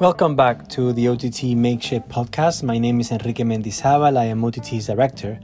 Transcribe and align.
Welcome 0.00 0.34
back 0.34 0.66
to 0.68 0.94
the 0.94 1.08
OTT 1.08 1.54
Makeshift 1.54 2.08
podcast. 2.08 2.62
My 2.62 2.78
name 2.78 3.00
is 3.00 3.10
Enrique 3.10 3.44
Mendizabal. 3.44 4.16
I 4.16 4.24
am 4.24 4.42
OTT's 4.42 4.86
director. 4.86 5.38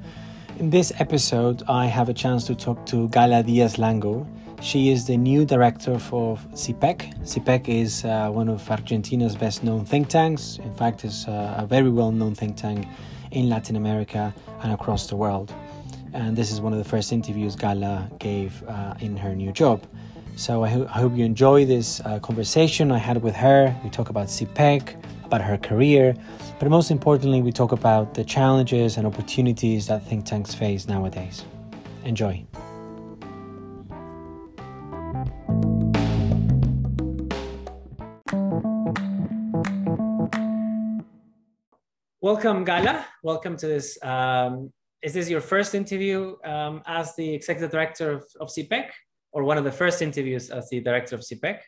In 0.59 0.71
this 0.71 0.95
episode, 0.99 1.63
I 1.69 1.85
have 1.85 2.09
a 2.09 2.15
chance 2.15 2.47
to 2.47 2.55
talk 2.55 2.87
to 2.87 3.07
Gala 3.11 3.43
Diaz 3.43 3.77
Langou. 3.77 4.27
She 4.63 4.89
is 4.89 5.07
the 5.07 5.19
new 5.19 5.45
director 5.45 5.99
for 5.99 6.39
CIPPEC. 6.55 7.23
CIPPEC 7.23 7.69
is 7.69 8.07
uh, 8.07 8.31
one 8.31 8.49
of 8.49 8.71
Argentina's 8.71 9.37
best 9.37 9.63
known 9.63 9.85
think 9.85 10.09
tanks. 10.09 10.59
In 10.65 10.73
fact, 10.73 11.05
it's 11.05 11.29
uh, 11.29 11.57
a 11.59 11.67
very 11.67 11.91
well 11.91 12.11
known 12.11 12.35
think 12.35 12.57
tank 12.57 12.87
in 13.33 13.51
Latin 13.51 13.77
America 13.77 14.35
and 14.63 14.73
across 14.73 15.07
the 15.07 15.17
world. 15.17 15.53
And 16.15 16.35
this 16.35 16.51
is 16.51 16.63
one 16.63 16.73
of 16.73 16.79
the 16.79 16.89
first 16.89 17.13
interviews 17.13 17.57
Gala 17.57 18.11
gave 18.19 18.67
uh, 18.67 18.95
in 19.01 19.19
her 19.19 19.35
new 19.35 19.53
job. 19.53 19.87
So 20.39 20.63
I, 20.63 20.69
ho- 20.69 20.87
I 20.95 21.01
hope 21.01 21.17
you 21.17 21.25
enjoy 21.25 21.65
this 21.65 21.99
uh, 22.01 22.19
conversation 22.19 22.93
I 22.93 22.99
had 22.99 23.23
with 23.23 23.35
her. 23.37 23.75
We 23.83 23.89
talk 23.89 24.11
about 24.11 24.27
CIPPEC, 24.27 25.03
about 25.25 25.41
her 25.41 25.57
career, 25.57 26.15
but 26.59 26.69
most 26.69 26.91
importantly, 26.91 27.41
we 27.41 27.51
talk 27.53 27.73
about 27.73 28.13
the 28.13 28.23
challenges 28.23 28.99
and 28.99 29.07
opportunities 29.07 29.87
that 29.87 30.07
think 30.07 30.27
tanks 30.27 30.53
face 30.55 30.87
nowadays. 30.87 31.47
Enjoy. 32.05 32.45
Welcome, 42.21 42.65
Gala. 42.65 43.07
Welcome 43.23 43.57
to 43.57 43.67
this. 43.67 43.97
Um, 44.03 44.71
is 45.01 45.15
this 45.15 45.31
your 45.31 45.41
first 45.41 45.75
interview 45.75 46.37
um, 46.45 46.83
as 46.87 47.17
the 47.17 47.33
executive 47.33 47.71
director 47.71 48.11
of, 48.11 48.25
of 48.39 48.49
CIPPEC? 48.49 48.91
Or 49.37 49.45
one 49.45 49.59
of 49.59 49.65
the 49.65 49.71
first 49.83 50.01
interviews 50.01 50.49
as 50.49 50.71
the 50.71 50.81
director 50.81 51.15
of 51.15 51.21
CIPPEC? 51.21 51.59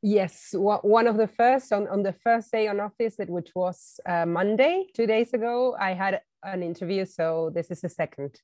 Yes, 0.00 0.54
one 0.54 1.06
of 1.06 1.18
the 1.18 1.28
first 1.28 1.74
on, 1.74 1.86
on 1.88 2.02
the 2.02 2.14
first 2.14 2.50
day 2.50 2.68
on 2.68 2.80
office, 2.80 3.16
which 3.18 3.50
was 3.54 4.00
uh, 4.08 4.24
Monday, 4.24 4.86
two 4.96 5.06
days 5.06 5.34
ago, 5.34 5.76
I 5.78 5.92
had 5.92 6.22
an 6.42 6.62
interview. 6.62 7.04
So 7.04 7.50
this 7.54 7.70
is 7.70 7.82
the 7.82 7.90
second. 7.90 8.40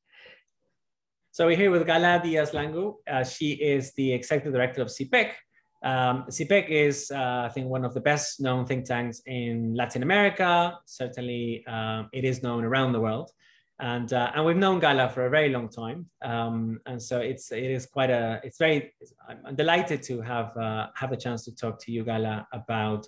So 1.33 1.47
we're 1.47 1.57
here 1.57 1.71
with 1.71 1.87
Gala 1.87 2.21
Diaz 2.23 2.51
Langou. 2.51 2.97
Uh, 3.11 3.25
she 3.25 3.53
is 3.53 3.95
the 3.95 4.13
executive 4.13 4.53
director 4.53 4.83
of 4.83 4.89
CIPPEC. 4.89 5.31
Um, 5.83 6.25
CIPPEC 6.29 6.69
is, 6.69 7.11
uh, 7.11 7.47
I 7.47 7.51
think, 7.55 7.69
one 7.69 7.87
of 7.87 7.95
the 7.95 8.03
best 8.03 8.39
known 8.39 8.67
think 8.67 8.85
tanks 8.85 9.23
in 9.25 9.75
Latin 9.75 10.03
America. 10.03 10.79
Certainly, 10.85 11.65
um, 11.67 12.11
it 12.13 12.27
is 12.27 12.43
known 12.43 12.65
around 12.65 12.93
the 12.93 13.01
world 13.01 13.31
and 13.81 14.13
uh, 14.13 14.33
and 14.35 14.45
we've 14.45 14.57
known 14.57 14.81
Gala 14.81 15.09
for 15.09 15.27
a 15.27 15.31
very 15.31 15.51
long 15.51 15.69
time, 15.69 16.07
um, 16.25 16.81
and 16.87 17.01
so 17.01 17.21
it's 17.21 17.53
it 17.53 17.71
is 17.71 17.85
quite 17.87 18.11
a 18.11 18.41
it's 18.43 18.59
very 18.59 18.95
I'm 19.29 19.55
delighted 19.55 20.03
to 20.05 20.23
have 20.23 20.57
uh, 20.57 20.89
have 20.95 21.13
a 21.13 21.17
chance 21.17 21.45
to 21.45 21.55
talk 21.55 21.79
to 21.85 21.93
you, 21.93 22.03
Gala, 22.05 22.47
about 22.53 23.07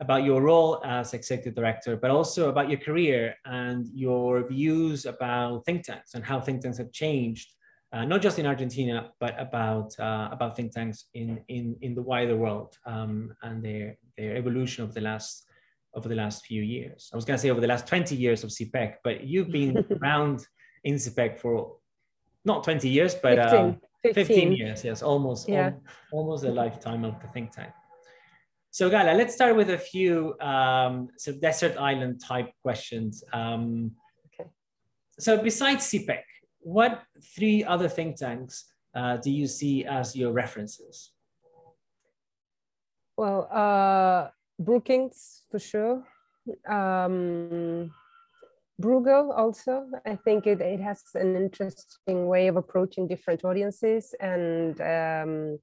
about 0.00 0.24
your 0.24 0.42
role 0.42 0.80
as 0.84 1.14
executive 1.14 1.54
director, 1.54 1.96
but 1.96 2.10
also 2.10 2.50
about 2.50 2.68
your 2.68 2.78
career 2.78 3.34
and 3.46 3.86
your 3.94 4.46
views 4.46 5.06
about 5.06 5.64
think 5.64 5.84
tanks 5.84 6.14
and 6.14 6.24
how 6.24 6.38
think 6.40 6.60
tanks 6.60 6.78
have 6.78 6.92
changed, 6.92 7.52
uh, 7.92 8.04
not 8.04 8.20
just 8.20 8.38
in 8.38 8.46
Argentina, 8.46 9.10
but 9.18 9.34
about 9.40 9.98
uh, 9.98 10.28
about 10.30 10.54
think 10.54 10.72
tanks 10.72 11.06
in 11.14 11.42
in 11.48 11.76
in 11.80 11.94
the 11.94 12.02
wider 12.02 12.36
world 12.36 12.78
um, 12.86 13.34
and 13.42 13.60
their 13.62 13.96
their 14.16 14.36
evolution 14.36 14.84
of 14.84 14.94
the 14.94 15.00
last 15.00 15.45
over 15.96 16.08
the 16.08 16.14
last 16.14 16.44
few 16.44 16.62
years. 16.62 17.10
I 17.12 17.16
was 17.16 17.24
going 17.24 17.36
to 17.36 17.42
say 17.42 17.50
over 17.50 17.60
the 17.60 17.66
last 17.66 17.86
20 17.86 18.14
years 18.14 18.44
of 18.44 18.50
CIPPEC, 18.50 18.96
but 19.02 19.24
you've 19.24 19.50
been 19.50 19.84
around 20.02 20.46
in 20.84 20.94
CIPPEC 20.94 21.38
for 21.38 21.76
not 22.44 22.62
20 22.62 22.88
years, 22.88 23.14
but 23.14 23.38
15, 23.38 23.58
uh, 23.58 23.74
15. 24.02 24.26
15 24.26 24.52
years. 24.52 24.84
Yes, 24.84 25.02
almost, 25.02 25.48
yeah. 25.48 25.72
almost 26.12 26.44
a 26.44 26.50
lifetime 26.50 27.04
of 27.04 27.20
the 27.20 27.28
think 27.28 27.50
tank. 27.50 27.72
So 28.70 28.90
Gala, 28.90 29.16
let's 29.16 29.34
start 29.34 29.56
with 29.56 29.70
a 29.70 29.78
few 29.78 30.38
um, 30.38 31.08
desert 31.40 31.78
island 31.78 32.20
type 32.22 32.50
questions. 32.62 33.24
Um, 33.32 33.92
okay. 34.26 34.50
So 35.18 35.42
besides 35.42 35.86
CIPPEC, 35.86 36.20
what 36.60 37.02
three 37.34 37.64
other 37.64 37.88
think 37.88 38.16
tanks 38.16 38.66
uh, 38.94 39.16
do 39.16 39.30
you 39.30 39.46
see 39.46 39.86
as 39.86 40.14
your 40.14 40.32
references? 40.32 41.12
Well, 43.16 43.48
uh, 43.50 44.28
Brookings 44.58 45.42
for 45.50 45.58
sure. 45.58 46.02
Um, 46.68 47.90
Bruegel 48.80 49.36
also, 49.36 49.86
I 50.04 50.16
think 50.16 50.46
it, 50.46 50.60
it 50.60 50.80
has 50.80 51.02
an 51.14 51.34
interesting 51.34 52.26
way 52.26 52.48
of 52.48 52.56
approaching 52.56 53.08
different 53.08 53.44
audiences 53.44 54.14
and 54.20 54.78
um, 54.80 55.58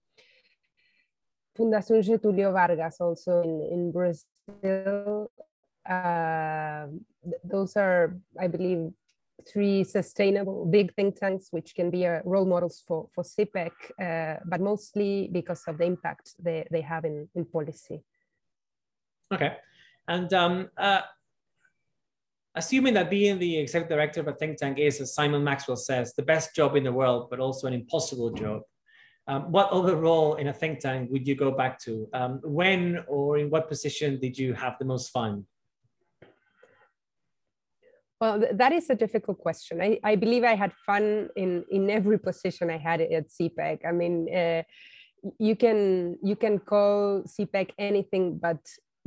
Fundación 1.58 2.02
Getulio 2.02 2.52
Vargas 2.52 3.00
also 3.00 3.42
in, 3.44 3.62
in 3.72 3.92
Brazil. 3.92 5.32
Uh, 5.88 6.88
those 7.44 7.76
are, 7.78 8.18
I 8.40 8.48
believe, 8.48 8.92
three 9.48 9.84
sustainable 9.84 10.66
big 10.66 10.94
think 10.96 11.16
tanks 11.20 11.48
which 11.52 11.76
can 11.76 11.92
be 11.92 12.06
uh, 12.08 12.22
role 12.26 12.46
models 12.46 12.82
for, 12.88 13.10
for 13.14 13.24
CIPPEC, 13.24 13.72
uh, 14.02 14.40
but 14.46 14.62
mostly 14.62 15.30
because 15.32 15.64
of 15.68 15.78
the 15.78 15.84
impact 15.84 16.32
they, 16.40 16.66
they 16.72 16.82
have 16.82 17.06
in, 17.06 17.30
in 17.36 17.46
policy. 17.46 18.02
Okay. 19.34 19.56
And 20.08 20.34
um, 20.34 20.70
uh, 20.78 21.02
assuming 22.56 22.94
that 22.96 23.10
being 23.10 23.40
the 23.40 23.58
executive 23.58 23.90
director 23.90 24.20
of 24.20 24.28
a 24.28 24.34
think 24.34 24.58
tank 24.58 24.80
is, 24.80 25.00
as 25.02 25.14
Simon 25.14 25.44
Maxwell 25.44 25.78
says, 25.78 26.14
the 26.14 26.24
best 26.24 26.56
job 26.56 26.76
in 26.76 26.84
the 26.84 26.92
world, 26.92 27.30
but 27.30 27.40
also 27.40 27.68
an 27.68 27.74
impossible 27.74 28.32
job, 28.32 28.62
um, 29.28 29.52
what 29.52 29.70
other 29.70 29.96
role 29.96 30.36
in 30.36 30.48
a 30.48 30.54
think 30.54 30.80
tank 30.80 31.10
would 31.12 31.28
you 31.28 31.36
go 31.36 31.52
back 31.52 31.80
to? 31.80 32.08
Um, 32.14 32.42
when 32.44 33.04
or 33.08 33.38
in 33.38 33.50
what 33.50 33.70
position 33.70 34.20
did 34.20 34.38
you 34.38 34.54
have 34.54 34.76
the 34.80 34.86
most 34.86 35.12
fun? 35.12 35.46
Well, 38.20 38.42
that 38.54 38.72
is 38.72 38.90
a 38.90 38.96
difficult 38.96 39.38
question. 39.38 39.82
I, 39.82 40.00
I 40.04 40.16
believe 40.16 40.44
I 40.44 40.56
had 40.56 40.72
fun 40.86 41.30
in, 41.36 41.66
in 41.70 41.90
every 41.90 42.18
position 42.18 42.70
I 42.70 42.78
had 42.78 43.02
at 43.02 43.30
CIPPEC. 43.30 43.86
I 43.86 43.92
mean, 43.92 44.34
uh, 44.34 44.64
you 45.40 45.56
can 45.56 46.18
you 46.22 46.36
can 46.36 46.60
call 46.60 47.24
CIPPEC 47.24 47.72
anything 47.78 48.38
but 48.38 48.60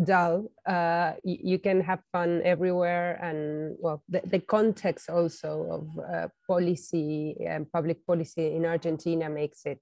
dull 0.02 0.50
uh, 0.66 1.12
you, 1.24 1.58
can 1.58 1.80
have 1.80 2.00
fun 2.12 2.42
everywhere 2.44 3.18
and 3.22 3.76
well 3.78 4.02
the, 4.08 4.20
the 4.26 4.38
context 4.38 5.08
also 5.08 5.66
of 5.70 6.04
uh, 6.04 6.28
policy 6.46 7.36
and 7.46 7.70
public 7.72 8.06
policy 8.06 8.54
in 8.54 8.66
argentina 8.66 9.30
makes 9.30 9.64
it 9.64 9.80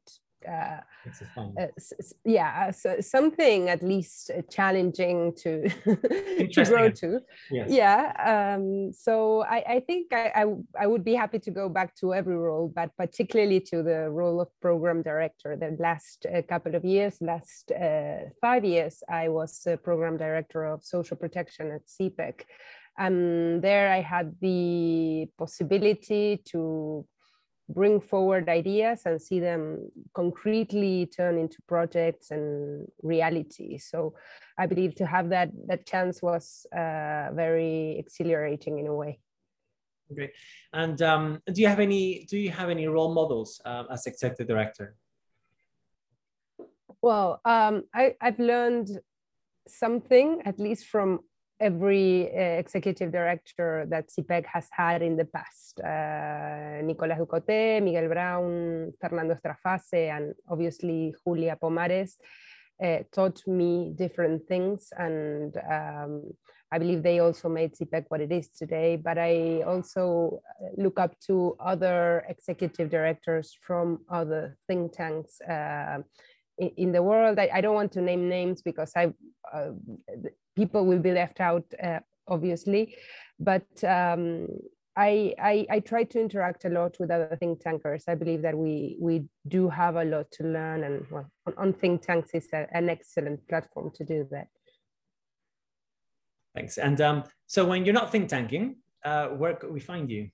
uh, 0.48 0.80
uh 1.60 1.66
yeah, 2.24 2.70
so 2.70 3.00
something 3.00 3.68
at 3.68 3.82
least 3.82 4.30
uh, 4.30 4.42
challenging 4.50 5.32
to, 5.36 5.68
to 6.52 6.64
grow 6.64 6.90
to. 6.90 7.20
Yes. 7.50 7.70
Yeah. 7.70 8.54
Um, 8.56 8.92
so 8.92 9.42
I, 9.42 9.64
I 9.68 9.80
think 9.80 10.12
I, 10.12 10.32
I, 10.34 10.44
I, 10.80 10.86
would 10.86 11.04
be 11.04 11.14
happy 11.14 11.38
to 11.40 11.50
go 11.50 11.68
back 11.68 11.94
to 11.96 12.14
every 12.14 12.36
role, 12.36 12.72
but 12.74 12.90
particularly 12.96 13.60
to 13.60 13.82
the 13.82 14.10
role 14.10 14.40
of 14.40 14.48
program 14.60 15.02
director. 15.02 15.56
The 15.56 15.76
last 15.78 16.26
uh, 16.26 16.42
couple 16.42 16.74
of 16.74 16.84
years, 16.84 17.18
last 17.20 17.70
uh, 17.72 18.30
five 18.40 18.64
years, 18.64 19.02
I 19.08 19.28
was 19.28 19.60
the 19.64 19.76
program 19.76 20.16
director 20.16 20.64
of 20.64 20.84
social 20.84 21.16
protection 21.16 21.70
at 21.70 21.86
CIPPEC. 21.86 22.42
And 22.96 23.60
there 23.60 23.92
I 23.92 24.00
had 24.00 24.36
the 24.40 25.26
possibility 25.36 26.40
to 26.46 27.04
bring 27.68 28.00
forward 28.00 28.48
ideas 28.48 29.02
and 29.06 29.20
see 29.20 29.40
them 29.40 29.90
concretely 30.14 31.06
turn 31.06 31.38
into 31.38 31.58
projects 31.66 32.30
and 32.30 32.86
reality. 33.02 33.78
So 33.78 34.14
I 34.58 34.66
believe 34.66 34.94
to 34.96 35.06
have 35.06 35.30
that 35.30 35.50
that 35.66 35.86
chance 35.86 36.22
was 36.22 36.66
uh, 36.72 37.30
very 37.32 37.96
exhilarating 37.98 38.78
in 38.78 38.86
a 38.86 38.94
way. 38.94 39.18
Great. 40.12 40.32
And 40.72 41.00
um, 41.00 41.40
do 41.50 41.62
you 41.62 41.68
have 41.68 41.80
any 41.80 42.26
do 42.28 42.36
you 42.36 42.50
have 42.50 42.68
any 42.68 42.86
role 42.86 43.14
models 43.14 43.60
uh, 43.64 43.84
as 43.90 44.06
executive 44.06 44.46
director? 44.46 44.96
Well, 47.00 47.40
um, 47.44 47.84
I, 47.94 48.14
I've 48.20 48.38
learned 48.38 48.98
something 49.68 50.42
at 50.44 50.58
least 50.58 50.86
from 50.86 51.20
every 51.60 52.30
uh, 52.30 52.58
executive 52.58 53.12
director 53.12 53.86
that 53.88 54.10
CIPPEC 54.10 54.44
has 54.46 54.66
had 54.70 55.02
in 55.02 55.16
the 55.16 55.24
past. 55.24 55.80
Uh, 55.80 56.82
Nicolas 56.82 57.18
Ducote, 57.18 57.82
Miguel 57.82 58.08
Braun, 58.08 58.92
Fernando 59.00 59.36
Straface, 59.36 60.16
and 60.16 60.34
obviously 60.48 61.14
Julia 61.24 61.56
Pomares 61.60 62.16
uh, 62.82 62.98
taught 63.12 63.40
me 63.46 63.92
different 63.96 64.46
things. 64.48 64.88
And 64.98 65.56
um, 65.70 66.32
I 66.72 66.78
believe 66.78 67.02
they 67.02 67.20
also 67.20 67.48
made 67.48 67.74
CIPPEC 67.74 68.06
what 68.08 68.20
it 68.20 68.32
is 68.32 68.48
today. 68.48 68.96
But 68.96 69.18
I 69.18 69.62
also 69.62 70.40
look 70.76 70.98
up 70.98 71.18
to 71.28 71.56
other 71.60 72.24
executive 72.28 72.90
directors 72.90 73.56
from 73.64 74.00
other 74.10 74.56
think 74.66 74.92
tanks 74.92 75.40
uh, 75.40 75.98
in 76.58 76.90
the 76.92 77.02
world. 77.02 77.38
I, 77.38 77.48
I, 77.54 77.60
don't 77.60 77.74
want 77.74 77.92
to 77.92 78.00
name 78.00 78.28
names 78.28 78.62
because 78.62 78.92
I 78.96 79.12
uh, 79.52 79.70
people 80.56 80.86
will 80.86 81.00
be 81.00 81.12
left 81.12 81.40
out, 81.40 81.64
uh, 81.82 82.00
obviously. 82.28 82.96
But 83.38 83.66
um, 83.84 84.48
I, 84.96 85.34
I, 85.42 85.66
I, 85.70 85.80
try 85.80 86.04
to 86.04 86.20
interact 86.20 86.64
a 86.64 86.68
lot 86.68 86.96
with 87.00 87.10
other 87.10 87.36
think 87.38 87.60
tankers. 87.60 88.04
I 88.06 88.14
believe 88.14 88.42
that 88.42 88.56
we 88.56 88.96
we 89.00 89.24
do 89.48 89.68
have 89.68 89.96
a 89.96 90.04
lot 90.04 90.30
to 90.32 90.44
learn, 90.44 90.84
and 90.84 91.04
well, 91.10 91.28
on, 91.46 91.54
on 91.56 91.72
think 91.72 92.02
tanks 92.02 92.30
is 92.32 92.46
a, 92.52 92.66
an 92.72 92.88
excellent 92.88 93.46
platform 93.48 93.90
to 93.96 94.04
do 94.04 94.28
that. 94.30 94.48
Thanks. 96.54 96.78
And 96.78 97.00
um, 97.00 97.24
so 97.48 97.66
when 97.66 97.84
you're 97.84 97.94
not 97.94 98.12
think 98.12 98.28
tanking, 98.28 98.76
uh, 99.04 99.28
where 99.28 99.54
could 99.54 99.72
we 99.72 99.80
find 99.80 100.08
you? 100.08 100.30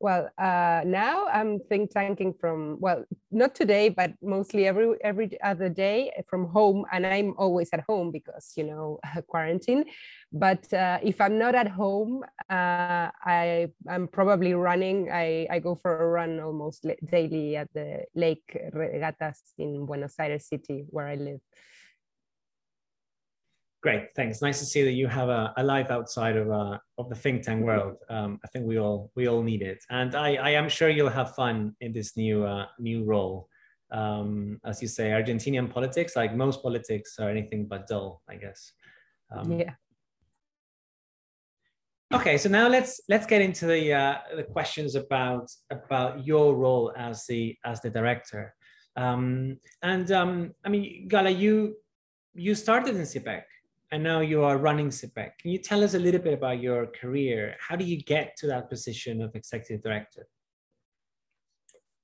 Well, 0.00 0.30
uh, 0.38 0.80
now 0.86 1.26
I'm 1.26 1.60
think 1.68 1.90
tanking 1.90 2.32
from 2.32 2.78
well, 2.80 3.04
not 3.30 3.54
today, 3.54 3.90
but 3.90 4.14
mostly 4.22 4.66
every 4.66 4.96
every 5.04 5.38
other 5.42 5.68
day 5.68 6.10
from 6.26 6.46
home, 6.48 6.86
and 6.90 7.04
I'm 7.04 7.34
always 7.36 7.68
at 7.74 7.84
home 7.86 8.10
because 8.10 8.54
you 8.56 8.64
know 8.64 8.98
quarantine. 9.28 9.84
But 10.32 10.72
uh, 10.72 11.00
if 11.02 11.20
I'm 11.20 11.36
not 11.38 11.54
at 11.54 11.68
home, 11.68 12.24
uh, 12.48 13.12
I 13.12 13.68
I'm 13.90 14.08
probably 14.08 14.54
running. 14.54 15.10
I 15.12 15.46
I 15.50 15.58
go 15.58 15.74
for 15.74 15.92
a 16.02 16.08
run 16.08 16.40
almost 16.40 16.86
daily 17.12 17.56
at 17.56 17.68
the 17.74 18.04
Lake 18.14 18.56
Regatas 18.72 19.52
in 19.58 19.84
Buenos 19.84 20.18
Aires 20.18 20.46
city 20.48 20.86
where 20.88 21.08
I 21.08 21.16
live. 21.16 21.40
Great, 23.82 24.14
thanks. 24.14 24.42
Nice 24.42 24.58
to 24.58 24.66
see 24.66 24.82
that 24.82 24.92
you 24.92 25.06
have 25.06 25.30
a, 25.30 25.54
a 25.56 25.64
life 25.64 25.90
outside 25.90 26.36
of 26.36 26.50
uh, 26.50 26.76
of 26.98 27.08
the 27.08 27.14
think 27.14 27.42
tank 27.42 27.64
world. 27.64 27.96
Um, 28.10 28.38
I 28.44 28.48
think 28.48 28.66
we 28.66 28.78
all 28.78 29.10
we 29.16 29.26
all 29.26 29.42
need 29.42 29.62
it, 29.62 29.82
and 29.88 30.14
I, 30.14 30.34
I 30.34 30.50
am 30.50 30.68
sure 30.68 30.90
you'll 30.90 31.08
have 31.08 31.34
fun 31.34 31.74
in 31.80 31.92
this 31.94 32.14
new 32.14 32.44
uh, 32.44 32.66
new 32.78 33.04
role. 33.04 33.48
Um, 33.90 34.60
as 34.66 34.82
you 34.82 34.88
say, 34.88 35.10
Argentinian 35.10 35.70
politics, 35.70 36.14
like 36.14 36.34
most 36.34 36.62
politics, 36.62 37.18
are 37.18 37.30
anything 37.30 37.64
but 37.64 37.86
dull, 37.86 38.22
I 38.28 38.36
guess. 38.36 38.72
Um, 39.34 39.50
yeah. 39.58 39.72
Okay, 42.12 42.36
so 42.36 42.50
now 42.50 42.68
let's 42.68 43.00
let's 43.08 43.24
get 43.24 43.40
into 43.40 43.64
the 43.64 43.94
uh, 43.94 44.18
the 44.36 44.42
questions 44.42 44.94
about 44.94 45.50
about 45.70 46.26
your 46.26 46.54
role 46.54 46.92
as 46.98 47.24
the 47.24 47.56
as 47.64 47.80
the 47.80 47.88
director. 47.88 48.54
Um, 48.96 49.58
and 49.82 50.12
um, 50.12 50.54
I 50.66 50.68
mean, 50.68 51.08
Gala, 51.08 51.30
you 51.30 51.76
you 52.34 52.54
started 52.54 52.94
in 52.96 53.02
CIPPEC 53.02 53.44
and 53.92 54.02
now 54.02 54.20
you 54.20 54.44
are 54.44 54.56
running 54.56 54.88
CIPPEC. 54.88 55.38
Can 55.38 55.50
you 55.50 55.58
tell 55.58 55.82
us 55.82 55.94
a 55.94 55.98
little 55.98 56.20
bit 56.20 56.34
about 56.34 56.60
your 56.60 56.86
career? 56.86 57.56
How 57.58 57.76
do 57.76 57.84
you 57.84 58.00
get 58.02 58.36
to 58.38 58.46
that 58.46 58.68
position 58.70 59.20
of 59.20 59.34
executive 59.34 59.82
director? 59.82 60.26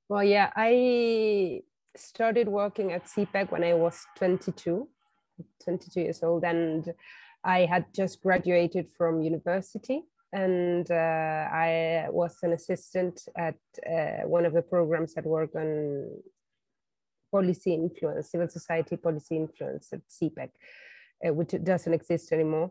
Well, 0.08 0.24
yeah, 0.24 0.50
I 0.56 1.62
started 1.96 2.48
working 2.48 2.92
at 2.92 3.06
CIPPEC 3.06 3.52
when 3.52 3.64
I 3.64 3.74
was 3.74 4.04
22, 4.16 4.88
22 5.62 6.00
years 6.00 6.22
old, 6.22 6.44
and 6.44 6.92
I 7.44 7.60
had 7.60 7.86
just 7.94 8.20
graduated 8.20 8.88
from 8.96 9.22
university. 9.22 10.02
And 10.32 10.90
uh, 10.90 11.48
I 11.52 12.06
was 12.10 12.36
an 12.42 12.52
assistant 12.52 13.22
at 13.36 13.54
uh, 13.88 14.26
one 14.26 14.44
of 14.44 14.52
the 14.52 14.62
programs 14.62 15.14
that 15.14 15.24
work 15.24 15.54
on 15.54 16.10
policy 17.30 17.74
influence, 17.74 18.30
civil 18.30 18.48
society 18.48 18.96
policy 18.96 19.36
influence 19.36 19.92
at 19.92 20.00
CIPPEC 20.08 20.48
uh, 20.48 20.48
which 21.22 21.54
doesn't 21.62 21.94
exist 21.94 22.32
anymore. 22.32 22.70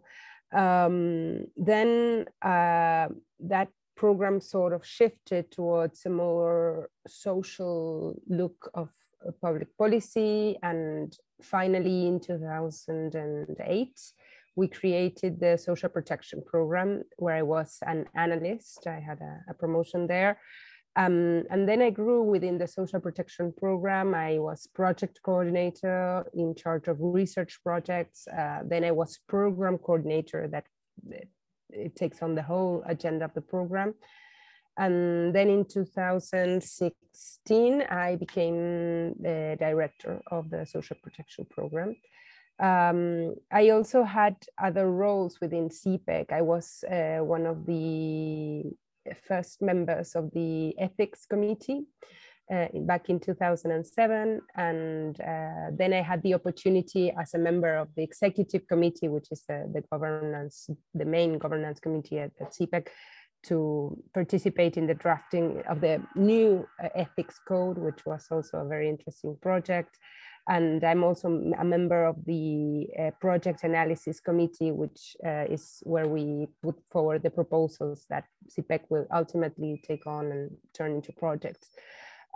Um, 0.54 1.46
then 1.58 2.26
uh, 2.42 3.08
that 3.40 3.70
program 3.96 4.42
sort 4.42 4.74
of 4.74 4.86
shifted 4.86 5.52
towards 5.52 6.06
a 6.06 6.10
more 6.10 6.90
social 7.08 8.16
look 8.28 8.70
of 8.74 8.90
uh, 9.26 9.32
public 9.42 9.76
policy. 9.78 10.58
And 10.64 11.16
finally, 11.42 12.08
in 12.08 12.20
2008, 12.20 14.00
we 14.56 14.68
created 14.68 15.40
the 15.40 15.58
social 15.58 15.90
protection 15.90 16.42
program 16.46 17.04
where 17.18 17.36
I 17.36 17.42
was 17.42 17.78
an 17.86 18.06
analyst. 18.16 18.88
I 18.88 19.00
had 19.00 19.20
a, 19.22 19.42
a 19.50 19.54
promotion 19.54 20.08
there. 20.08 20.40
Um, 20.98 21.44
and 21.50 21.68
then 21.68 21.82
I 21.82 21.90
grew 21.90 22.24
within 22.24 22.58
the 22.58 22.68
social 22.68 23.02
protection 23.02 23.54
program. 23.58 24.16
I 24.16 24.40
was 24.40 24.66
project 24.68 25.20
coordinator 25.24 26.26
in 26.34 26.56
charge 26.56 26.88
of 26.88 26.96
research 27.00 27.60
projects. 27.64 28.26
Uh, 28.28 28.62
then 28.64 28.86
I 28.86 28.92
was 28.92 29.20
program 29.28 29.78
coordinator 29.78 30.48
that 30.48 30.64
it 31.70 31.98
takes 31.98 32.22
on 32.22 32.36
the 32.36 32.44
whole 32.44 32.82
agenda 32.86 33.26
of 33.26 33.34
the 33.34 33.42
program. 33.42 33.96
And 34.78 35.36
then 35.36 35.50
in 35.50 35.66
2016, 35.66 37.82
I 37.84 38.16
became 38.16 39.16
the 39.20 39.58
director 39.60 40.22
of 40.32 40.50
the 40.50 40.66
social 40.66 40.96
protection 41.02 41.46
program. 41.50 41.98
Um, 42.60 43.36
I 43.52 43.72
also 43.72 44.04
had 44.04 44.38
other 44.62 44.90
roles 44.90 45.42
within 45.42 45.68
CIPPEC. 45.70 46.32
I 46.32 46.42
was 46.42 46.86
uh, 46.90 47.18
one 47.18 47.46
of 47.46 47.66
the 47.66 48.64
first 49.28 49.62
members 49.62 50.16
of 50.16 50.32
the 50.32 50.78
ethics 50.80 51.26
committee 51.26 51.86
uh, 52.52 52.68
back 52.82 53.10
in 53.10 53.20
2007. 53.20 54.42
And 54.56 55.20
uh, 55.20 55.72
then 55.72 55.94
I 55.94 56.02
had 56.02 56.22
the 56.24 56.34
opportunity 56.34 57.12
as 57.20 57.34
a 57.34 57.40
member 57.40 57.76
of 57.76 57.90
the 57.96 58.04
executive 58.04 58.68
committee, 58.68 59.08
which 59.08 59.28
is 59.32 59.44
the, 59.48 59.70
the 59.74 59.82
governance, 59.92 60.70
the 60.94 61.06
main 61.06 61.38
governance 61.38 61.80
committee 61.80 62.20
at, 62.20 62.32
at 62.40 62.54
CIPPEC, 62.54 62.88
to 63.48 63.98
participate 64.14 64.76
in 64.78 64.88
the 64.88 64.94
drafting 64.96 65.62
of 65.70 65.82
the 65.82 66.02
new 66.16 66.68
uh, 66.84 66.90
ethics 66.96 67.40
code, 67.48 67.78
which 67.78 68.06
was 68.06 68.26
also 68.32 68.58
a 68.58 68.68
very 68.68 68.90
interesting 68.90 69.38
project. 69.42 69.98
And 70.48 70.84
I'm 70.84 71.04
also 71.04 71.28
a 71.60 71.66
member 71.66 72.06
of 72.06 72.24
the 72.26 72.88
uh, 73.00 73.12
project 73.20 73.64
analysis 73.64 74.20
committee, 74.20 74.72
which 74.72 75.18
uh, 75.26 75.46
is 75.50 75.82
where 75.84 76.08
we 76.08 76.48
put 76.62 76.76
forward 76.92 77.24
the 77.24 77.32
proposals 77.32 78.06
that 78.10 78.26
CIPPEC 78.50 78.82
will 78.90 79.08
ultimately 79.12 79.82
take 79.88 80.06
on 80.06 80.32
and 80.32 80.52
turn 80.74 80.92
into 80.92 81.12
projects. 81.14 81.70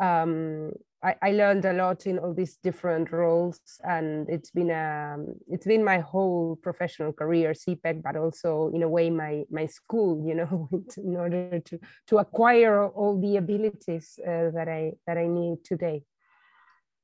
Um, 0.02 0.72
I, 1.04 1.16
I, 1.22 1.32
learned 1.32 1.66
a 1.66 1.74
lot 1.74 2.06
in 2.06 2.20
all 2.20 2.34
these 2.34 2.58
different 2.64 3.12
roles, 3.12 3.60
and 3.84 4.30
it's 4.30 4.50
been 4.50 4.72
a 4.72 5.14
um, 5.16 5.36
it's 5.48 5.66
been 5.66 5.84
my 5.84 6.00
whole 6.00 6.58
professional 6.62 7.14
career, 7.14 7.52
CIPPEC, 7.52 8.02
but 8.02 8.16
also 8.16 8.72
in 8.74 8.82
a 8.82 8.90
way 8.90 9.10
my 9.10 9.44
my 9.52 9.66
school, 9.66 10.26
you 10.26 10.36
know, 10.36 10.70
in 10.98 11.16
order 11.16 11.60
to 11.60 11.80
to 12.08 12.18
acquire 12.18 12.88
all 12.88 13.20
the 13.20 13.38
abilities 13.38 14.20
uh, 14.26 14.52
that 14.52 14.68
I 14.70 14.94
that 15.06 15.18
I 15.18 15.28
need 15.28 15.64
today 15.64 16.04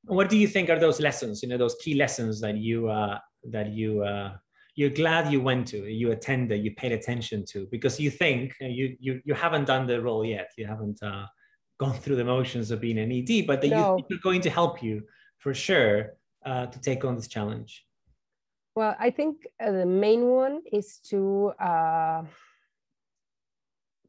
what 0.06 0.28
do 0.28 0.36
you 0.36 0.46
think 0.46 0.70
are 0.70 0.78
those 0.78 1.00
lessons 1.00 1.42
you 1.42 1.48
know 1.48 1.58
those 1.58 1.76
key 1.82 1.94
lessons 1.94 2.40
that 2.40 2.56
you 2.56 2.88
uh, 2.88 3.18
that 3.50 3.72
you 3.72 4.02
uh, 4.02 4.32
you're 4.74 4.90
glad 4.90 5.32
you 5.32 5.40
went 5.40 5.66
to 5.68 5.90
you 5.90 6.12
attended 6.12 6.64
you 6.64 6.72
paid 6.74 6.92
attention 6.92 7.44
to? 7.46 7.66
Because 7.70 7.98
you 7.98 8.10
think 8.10 8.54
uh, 8.62 8.66
you 8.66 8.96
you, 9.00 9.20
you 9.24 9.34
haven't 9.34 9.64
done 9.64 9.86
the 9.86 10.00
role 10.00 10.24
yet. 10.24 10.50
You 10.56 10.66
haven't 10.66 11.02
uh, 11.02 11.26
gone 11.78 11.94
through 11.94 12.16
the 12.16 12.24
motions 12.24 12.70
of 12.70 12.80
being 12.80 12.98
an 12.98 13.12
ed 13.12 13.46
but 13.46 13.60
that 13.62 13.68
no. 13.68 13.98
you 14.08 14.16
are 14.16 14.20
going 14.22 14.40
to 14.42 14.50
help 14.50 14.82
you 14.82 15.02
for 15.38 15.52
sure 15.52 16.14
uh, 16.44 16.66
to 16.66 16.80
take 16.80 17.04
on 17.04 17.16
this 17.16 17.28
challenge. 17.28 17.84
Well 18.74 18.94
i 18.98 19.10
think 19.10 19.46
uh, 19.58 19.72
the 19.72 19.86
main 19.86 20.22
one 20.26 20.60
is 20.70 20.98
to 21.10 21.52
uh, 21.58 22.22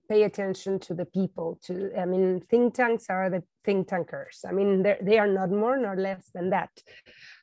pay 0.10 0.24
attention 0.24 0.80
to 0.80 0.94
the 0.94 1.06
people 1.06 1.60
to 1.64 1.92
i 1.98 2.06
mean 2.06 2.42
think 2.50 2.74
tanks 2.74 3.06
are 3.10 3.30
the 3.30 3.44
think 3.66 3.88
tankers 3.88 4.44
i 4.48 4.52
mean 4.52 4.84
they 5.02 5.18
are 5.18 5.28
not 5.28 5.50
more 5.50 5.78
nor 5.78 5.96
less 5.96 6.30
than 6.34 6.50
that 6.50 6.70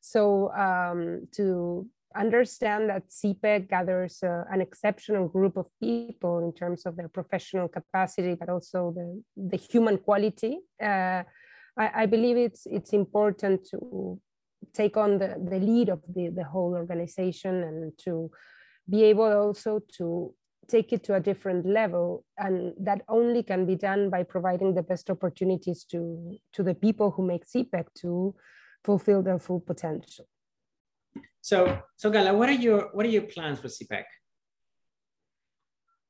so 0.01 0.53
um, 0.53 1.27
to 1.33 1.87
understand 2.17 2.89
that 2.89 3.09
CIPPEC 3.11 3.69
gathers 3.69 4.23
uh, 4.23 4.45
an 4.51 4.61
exceptional 4.61 5.29
group 5.29 5.57
of 5.57 5.67
people 5.81 6.39
in 6.39 6.53
terms 6.53 6.87
of 6.87 6.97
their 6.97 7.09
professional 7.09 7.69
capacity, 7.69 8.35
but 8.35 8.49
also 8.49 8.93
the, 8.95 9.23
the 9.37 9.57
human 9.57 9.99
quality. 9.99 10.59
Uh, 10.83 11.23
I, 11.77 12.03
I, 12.03 12.07
believe 12.07 12.37
it's 12.37 12.67
it's 12.67 12.93
important 12.93 13.67
to 13.71 14.21
take 14.73 14.97
on 14.97 15.19
the, 15.19 15.37
the 15.51 15.59
lead 15.59 15.89
of 15.89 16.01
the, 16.15 16.29
the 16.29 16.45
whole 16.45 16.75
organization 16.75 17.63
and 17.63 17.93
to 18.05 18.31
be 18.89 19.03
able 19.05 19.33
also 19.33 19.81
to 19.99 20.33
take 20.69 20.93
it 20.93 21.05
to 21.05 21.15
a 21.15 21.21
different 21.21 21.67
level 21.67 22.25
and 22.39 22.75
that 22.79 23.03
only 23.09 23.43
can 23.43 23.67
be 23.67 23.77
done 23.77 24.11
by 24.11 24.23
providing 24.23 24.75
the 24.75 24.83
best 24.83 25.11
opportunities 25.11 25.85
to 25.85 26.37
to 26.53 26.63
the 26.63 26.75
people 26.75 27.11
who 27.11 27.27
make 27.27 27.45
CIPPEC 27.47 27.87
to 28.03 28.35
fulfill 28.85 29.23
their 29.23 29.39
full 29.39 29.61
potential. 29.61 30.27
So 31.41 31.83
so 31.97 32.11
Gala 32.11 32.35
what 32.35 32.49
are 32.49 32.61
your 32.67 32.91
what 32.93 33.07
are 33.07 33.11
your 33.11 33.23
plans 33.23 33.61
for 33.61 33.69
CIPPEC? 33.69 34.05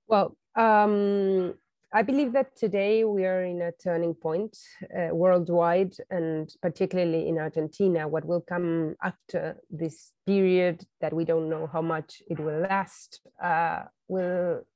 Well 0.07 0.37
um, 0.57 1.55
I 1.97 2.03
believe 2.03 2.33
that 2.33 2.57
today 2.57 3.05
we 3.05 3.25
are 3.25 3.45
in 3.45 3.63
a 3.63 3.71
turning 3.71 4.15
point 4.15 4.59
uh, 4.83 5.15
worldwide 5.15 5.95
and 6.11 6.53
particularly 6.61 7.29
in 7.29 7.39
Argentina. 7.39 8.09
What 8.09 8.25
will 8.25 8.41
come 8.41 8.97
after 9.01 9.59
this 9.71 10.11
period 10.27 10.85
that 11.01 11.13
we 11.13 11.25
don't 11.25 11.49
know 11.49 11.69
how 11.73 11.83
much 11.83 12.21
it 12.29 12.41
will 12.41 12.67
last 12.69 13.21
uh, 13.41 13.83
will 14.09 14.67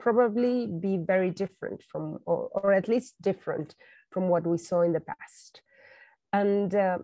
probably 0.00 0.66
be 0.66 0.96
very 0.96 1.30
different 1.30 1.84
from, 1.92 2.18
or, 2.26 2.48
or, 2.52 2.72
at 2.72 2.88
least 2.88 3.14
different 3.22 3.76
from 4.10 4.28
what 4.28 4.44
we 4.44 4.58
saw 4.58 4.80
in 4.82 4.92
the 4.92 5.00
past. 5.00 5.62
And 6.32 6.74
uh, 6.74 6.98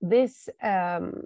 this 0.00 0.48
um, 0.62 1.22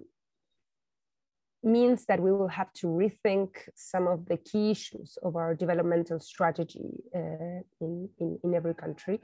means 1.64 2.06
that 2.06 2.20
we 2.20 2.32
will 2.32 2.48
have 2.48 2.72
to 2.74 2.86
rethink 2.86 3.50
some 3.74 4.06
of 4.06 4.26
the 4.26 4.36
key 4.36 4.70
issues 4.70 5.18
of 5.22 5.36
our 5.36 5.54
developmental 5.54 6.20
strategy 6.20 6.90
uh, 7.14 7.60
in, 7.80 8.08
in, 8.18 8.38
in, 8.44 8.54
every 8.54 8.74
country. 8.74 9.20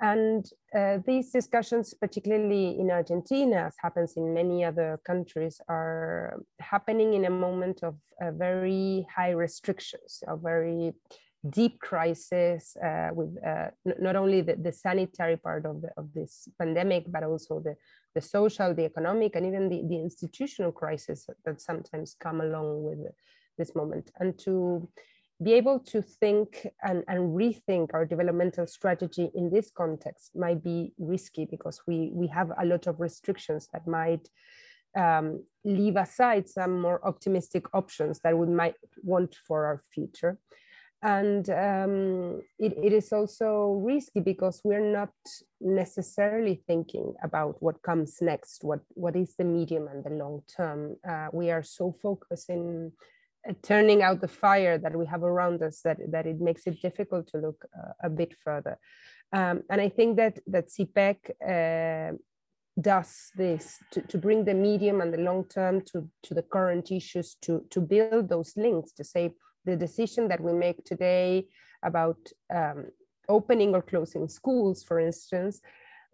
And 0.00 0.46
uh, 0.74 0.98
these 1.06 1.30
discussions, 1.30 1.92
particularly 1.92 2.80
in 2.80 2.90
Argentina, 2.90 3.66
as 3.66 3.74
happens 3.78 4.14
in 4.16 4.32
many 4.32 4.64
other 4.64 4.98
countries, 5.04 5.60
are 5.68 6.42
happening 6.58 7.12
in 7.12 7.26
a 7.26 7.30
moment 7.30 7.82
of 7.82 7.96
uh, 8.22 8.30
very 8.30 9.06
high 9.14 9.30
restrictions, 9.30 10.22
a 10.26 10.36
very 10.36 10.94
deep 11.48 11.78
crisis 11.80 12.76
uh, 12.76 13.10
with 13.12 13.36
uh, 13.44 13.68
not 13.98 14.16
only 14.16 14.40
the, 14.42 14.56
the, 14.56 14.72
sanitary 14.72 15.36
part 15.36 15.64
of, 15.64 15.80
the, 15.80 15.88
of 15.96 16.12
this 16.14 16.48
pandemic, 16.58 17.04
but 17.08 17.22
also 17.22 17.60
the, 17.60 17.74
the 18.14 18.20
social, 18.20 18.74
the 18.74 18.84
economic, 18.84 19.36
and 19.36 19.46
even 19.46 19.68
the, 19.68 19.82
the 19.88 19.96
institutional 19.96 20.72
crisis 20.72 21.28
that 21.44 21.60
sometimes 21.60 22.16
come 22.18 22.40
along 22.40 22.82
with 22.82 22.98
this 23.56 23.74
moment. 23.74 24.10
And 24.18 24.38
to 24.40 24.88
be 25.42 25.54
able 25.54 25.78
to 25.78 26.02
think 26.02 26.66
and, 26.82 27.02
and 27.08 27.34
rethink 27.34 27.90
our 27.94 28.04
developmental 28.04 28.66
strategy 28.66 29.30
in 29.34 29.50
this 29.50 29.70
context 29.70 30.32
might 30.34 30.62
be 30.62 30.92
risky 30.98 31.46
because 31.46 31.80
we, 31.86 32.10
we 32.12 32.26
have 32.26 32.52
a 32.60 32.66
lot 32.66 32.86
of 32.86 33.00
restrictions 33.00 33.68
that 33.72 33.86
might 33.86 34.28
um, 34.96 35.42
leave 35.64 35.96
aside 35.96 36.48
some 36.48 36.80
more 36.80 37.00
optimistic 37.06 37.64
options 37.74 38.20
that 38.20 38.36
we 38.36 38.46
might 38.48 38.74
want 39.02 39.36
for 39.46 39.64
our 39.64 39.82
future. 39.94 40.38
And 41.02 41.48
um, 41.48 42.42
it, 42.58 42.76
it 42.82 42.92
is 42.92 43.10
also 43.12 43.80
risky 43.82 44.20
because 44.20 44.60
we're 44.64 44.92
not 44.92 45.14
necessarily 45.60 46.62
thinking 46.66 47.14
about 47.22 47.56
what 47.62 47.80
comes 47.82 48.18
next, 48.20 48.64
what, 48.64 48.80
what 48.90 49.16
is 49.16 49.34
the 49.36 49.44
medium 49.44 49.88
and 49.88 50.04
the 50.04 50.10
long 50.10 50.42
term. 50.54 50.96
Uh, 51.08 51.28
we 51.32 51.50
are 51.50 51.62
so 51.62 51.96
focused 52.02 52.50
in 52.50 52.92
uh, 53.48 53.54
turning 53.62 54.02
out 54.02 54.20
the 54.20 54.28
fire 54.28 54.76
that 54.76 54.94
we 54.94 55.06
have 55.06 55.22
around 55.22 55.62
us 55.62 55.80
that, 55.84 55.96
that 56.12 56.26
it 56.26 56.38
makes 56.38 56.66
it 56.66 56.82
difficult 56.82 57.26
to 57.28 57.38
look 57.38 57.64
uh, 57.74 57.92
a 58.02 58.10
bit 58.10 58.34
further. 58.44 58.78
Um, 59.32 59.62
and 59.70 59.80
I 59.80 59.88
think 59.88 60.18
that, 60.18 60.38
that 60.48 60.68
CIPPEC 60.68 61.16
uh, 61.40 62.16
does 62.78 63.30
this 63.36 63.78
to, 63.92 64.02
to 64.02 64.18
bring 64.18 64.44
the 64.44 64.54
medium 64.54 65.00
and 65.00 65.14
the 65.14 65.18
long 65.18 65.44
term 65.44 65.80
to, 65.92 66.08
to 66.24 66.34
the 66.34 66.42
current 66.42 66.90
issues, 66.90 67.36
to, 67.42 67.64
to 67.70 67.80
build 67.80 68.28
those 68.28 68.52
links, 68.56 68.92
to 68.92 69.04
say 69.04 69.32
the 69.64 69.76
decision 69.76 70.28
that 70.28 70.40
we 70.40 70.52
make 70.52 70.84
today 70.84 71.46
about 71.82 72.18
um, 72.54 72.86
opening 73.28 73.74
or 73.74 73.82
closing 73.82 74.28
schools, 74.28 74.82
for 74.82 74.98
instance, 75.00 75.60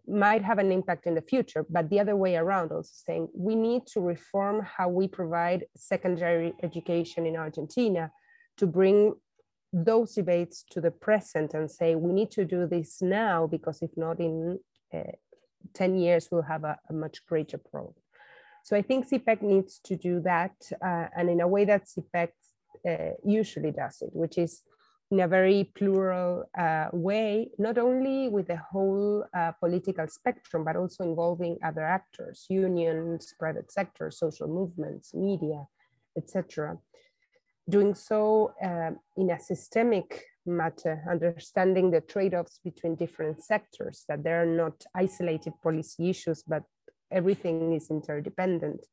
might 0.07 0.43
have 0.43 0.57
an 0.57 0.71
impact 0.71 1.05
in 1.05 1.15
the 1.15 1.21
future, 1.21 1.65
but 1.69 1.89
the 1.89 1.99
other 1.99 2.15
way 2.15 2.37
around, 2.37 2.71
also 2.71 2.89
saying 3.05 3.27
we 3.35 3.55
need 3.55 3.85
to 3.85 3.99
reform 3.99 4.61
how 4.61 4.87
we 4.87 5.07
provide 5.07 5.65
secondary 5.75 6.53
education 6.63 7.25
in 7.25 7.35
Argentina 7.35 8.09
to 8.57 8.65
bring 8.65 9.13
those 9.73 10.13
debates 10.13 10.63
to 10.71 10.79
the 10.79 10.91
present 10.91 11.53
and 11.53 11.69
say 11.69 11.95
we 11.95 12.13
need 12.13 12.31
to 12.31 12.45
do 12.45 12.65
this 12.65 13.01
now 13.01 13.45
because 13.45 13.81
if 13.81 13.91
not 13.97 14.19
in 14.19 14.57
uh, 14.93 15.11
10 15.73 15.95
years 15.97 16.29
we'll 16.31 16.41
have 16.41 16.63
a, 16.63 16.77
a, 16.89 16.93
much 16.93 17.25
greater 17.27 17.57
problem. 17.57 17.93
So 18.63 18.77
I 18.77 18.81
think 18.81 19.09
CIPPEC 19.09 19.41
needs 19.41 19.79
to 19.83 19.97
do 19.97 20.21
that 20.21 20.55
uh, 20.81 21.07
and 21.15 21.29
in 21.29 21.41
a 21.41 21.47
way 21.47 21.65
that 21.65 21.83
CIPPEC 21.85 22.29
uh, 22.87 23.11
usually 23.23 23.71
does 23.71 24.01
it, 24.01 24.09
which 24.13 24.37
is 24.37 24.63
in 25.09 25.21
a 25.21 25.27
very 25.27 25.71
plural 25.75 26.43
uh, 26.57 26.87
way, 26.91 27.49
not 27.57 27.77
only 27.77 28.27
with 28.27 28.47
the 28.47 28.57
whole 28.57 29.23
uh, 29.33 29.51
political 29.53 30.07
spectrum, 30.07 30.65
but 30.65 30.75
also 30.75 31.03
involving 31.03 31.57
other 31.63 31.83
actors, 31.83 32.45
unions, 32.49 33.33
private 33.39 33.71
sector, 33.71 34.11
social 34.11 34.47
movements, 34.47 35.13
media, 35.13 35.65
etc. 36.17 36.77
Doing 37.69 37.95
so 37.95 38.53
uh, 38.61 38.91
in 39.15 39.29
a 39.29 39.39
systemic 39.39 40.25
matter, 40.45 41.03
understanding 41.09 41.91
the 41.91 42.01
trade-offs 42.01 42.59
between 42.63 42.95
different 42.95 43.41
sectors, 43.41 44.03
that 44.09 44.23
they 44.23 44.31
are 44.31 44.45
not 44.45 44.83
isolated 44.95 45.53
policy 45.63 46.09
issues, 46.09 46.43
but 46.43 46.63
everything 47.11 47.73
is 47.73 47.89
interdependent 47.89 48.85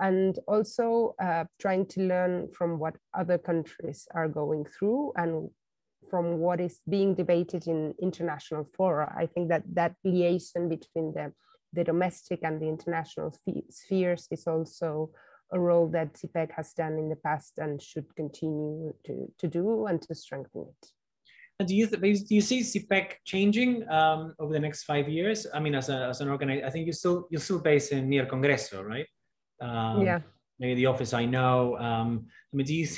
and 0.00 0.38
also 0.46 1.14
uh, 1.22 1.44
trying 1.58 1.86
to 1.86 2.02
learn 2.02 2.48
from 2.52 2.78
what 2.78 2.96
other 3.14 3.38
countries 3.38 4.06
are 4.14 4.28
going 4.28 4.64
through 4.64 5.12
and 5.16 5.50
from 6.10 6.38
what 6.38 6.60
is 6.60 6.80
being 6.88 7.14
debated 7.14 7.66
in 7.66 7.94
international 8.00 8.68
fora. 8.76 9.12
I 9.16 9.26
think 9.26 9.48
that 9.48 9.62
that 9.74 9.94
liaison 10.04 10.68
between 10.68 11.12
the, 11.14 11.32
the 11.72 11.84
domestic 11.84 12.40
and 12.42 12.60
the 12.60 12.68
international 12.68 13.34
spheres 13.70 14.28
is 14.30 14.46
also 14.46 15.10
a 15.52 15.58
role 15.58 15.88
that 15.88 16.14
CIPPEC 16.14 16.52
has 16.52 16.72
done 16.72 16.98
in 16.98 17.08
the 17.08 17.16
past 17.16 17.58
and 17.58 17.80
should 17.80 18.14
continue 18.16 18.92
to, 19.04 19.32
to 19.38 19.48
do 19.48 19.86
and 19.86 20.02
to 20.02 20.14
strengthen 20.14 20.62
it. 20.62 20.90
And 21.58 21.66
do 21.68 21.74
you 21.74 21.86
do 21.86 22.34
you 22.34 22.42
see 22.42 22.60
CIPPEC 22.60 23.12
changing 23.24 23.88
um, 23.88 24.34
over 24.38 24.52
the 24.52 24.60
next 24.60 24.84
five 24.84 25.08
years? 25.08 25.46
I 25.54 25.58
mean, 25.58 25.74
as, 25.74 25.88
a, 25.88 26.08
as 26.10 26.20
an 26.20 26.28
organizer, 26.28 26.66
I 26.66 26.70
think 26.70 26.86
you 26.86 26.92
still 26.92 27.26
you're 27.30 27.40
still 27.40 27.60
based 27.60 27.92
in 27.92 28.10
near 28.10 28.26
Congreso, 28.26 28.84
right? 28.84 29.06
Um, 29.60 30.02
yeah. 30.02 30.20
Maybe 30.58 30.74
the 30.74 30.86
office 30.86 31.12
I 31.12 31.26
know. 31.26 31.76
Um, 31.78 32.26
I 32.52 32.56
mean, 32.56 32.66
do 32.66 32.74
you? 32.74 32.88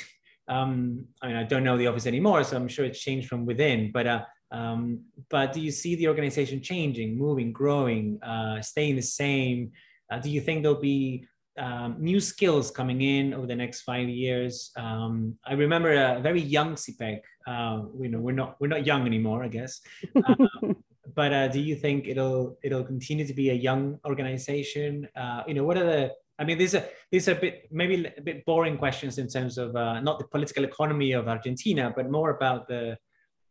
Um, 0.47 1.05
I 1.21 1.27
mean, 1.27 1.35
I 1.35 1.43
don't 1.43 1.63
know 1.63 1.77
the 1.77 1.87
office 1.87 2.07
anymore, 2.07 2.43
so 2.43 2.55
I'm 2.55 2.67
sure 2.67 2.85
it's 2.85 2.99
changed 2.99 3.27
from 3.27 3.45
within. 3.45 3.91
But 3.91 4.07
uh, 4.07 4.23
um, 4.51 5.01
but 5.29 5.53
do 5.53 5.61
you 5.61 5.71
see 5.71 5.95
the 5.95 6.07
organization 6.07 6.61
changing, 6.61 7.17
moving, 7.17 7.51
growing, 7.51 8.21
uh, 8.23 8.61
staying 8.61 8.95
the 8.95 9.01
same? 9.01 9.71
Uh, 10.11 10.19
do 10.19 10.29
you 10.29 10.41
think 10.41 10.63
there'll 10.63 10.79
be 10.79 11.25
um, 11.57 11.97
new 11.99 12.19
skills 12.19 12.71
coming 12.71 13.01
in 13.01 13.33
over 13.33 13.45
the 13.45 13.55
next 13.55 13.81
five 13.81 14.09
years? 14.09 14.71
Um, 14.75 15.35
I 15.45 15.53
remember 15.53 15.91
a 15.93 16.19
very 16.19 16.41
young 16.41 16.75
CIPPEC. 16.75 17.19
Uh, 17.45 17.83
you 17.99 18.09
know, 18.09 18.19
we're 18.19 18.31
not 18.31 18.55
we're 18.59 18.67
not 18.67 18.85
young 18.85 19.05
anymore, 19.05 19.43
I 19.43 19.49
guess. 19.49 19.81
Uh, 20.15 20.35
but 21.15 21.33
uh, 21.33 21.47
do 21.47 21.59
you 21.59 21.75
think 21.75 22.07
it'll 22.07 22.57
it'll 22.63 22.83
continue 22.83 23.27
to 23.27 23.33
be 23.33 23.49
a 23.49 23.53
young 23.53 23.99
organization? 24.05 25.07
Uh, 25.15 25.43
you 25.47 25.53
know, 25.53 25.63
what 25.63 25.77
are 25.77 25.85
the 25.85 26.13
I 26.39 26.45
mean, 26.45 26.57
these 26.57 26.73
are 26.73 26.85
these 27.11 27.27
are 27.27 27.33
a 27.33 27.39
bit 27.39 27.67
maybe 27.69 28.05
a 28.17 28.21
bit 28.21 28.45
boring 28.45 28.77
questions 28.77 29.17
in 29.17 29.27
terms 29.27 29.57
of 29.57 29.75
uh, 29.75 29.99
not 29.99 30.19
the 30.19 30.25
political 30.25 30.63
economy 30.63 31.11
of 31.11 31.27
Argentina, 31.27 31.93
but 31.95 32.09
more 32.09 32.29
about 32.29 32.67
the 32.67 32.97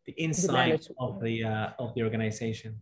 the 0.07 0.14
inside 0.16 0.80
the 0.80 0.95
of 0.99 1.21
the 1.21 1.45
uh, 1.45 1.68
of 1.78 1.95
the 1.95 2.02
organization. 2.02 2.80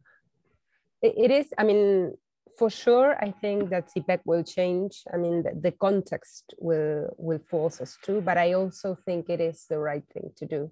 It 1.02 1.30
is. 1.30 1.52
I 1.58 1.64
mean, 1.64 2.16
for 2.56 2.70
sure, 2.70 3.16
I 3.22 3.32
think 3.32 3.70
that 3.70 3.90
CIPPEC 3.92 4.20
will 4.24 4.42
change. 4.42 5.02
I 5.12 5.16
mean, 5.16 5.42
the, 5.42 5.52
the 5.60 5.72
context 5.72 6.54
will 6.58 7.14
will 7.18 7.40
force 7.50 7.80
us 7.80 7.98
to, 8.04 8.20
but 8.20 8.38
I 8.38 8.52
also 8.52 8.96
think 9.04 9.28
it 9.28 9.40
is 9.40 9.66
the 9.68 9.78
right 9.78 10.04
thing 10.14 10.30
to 10.36 10.46
do. 10.46 10.70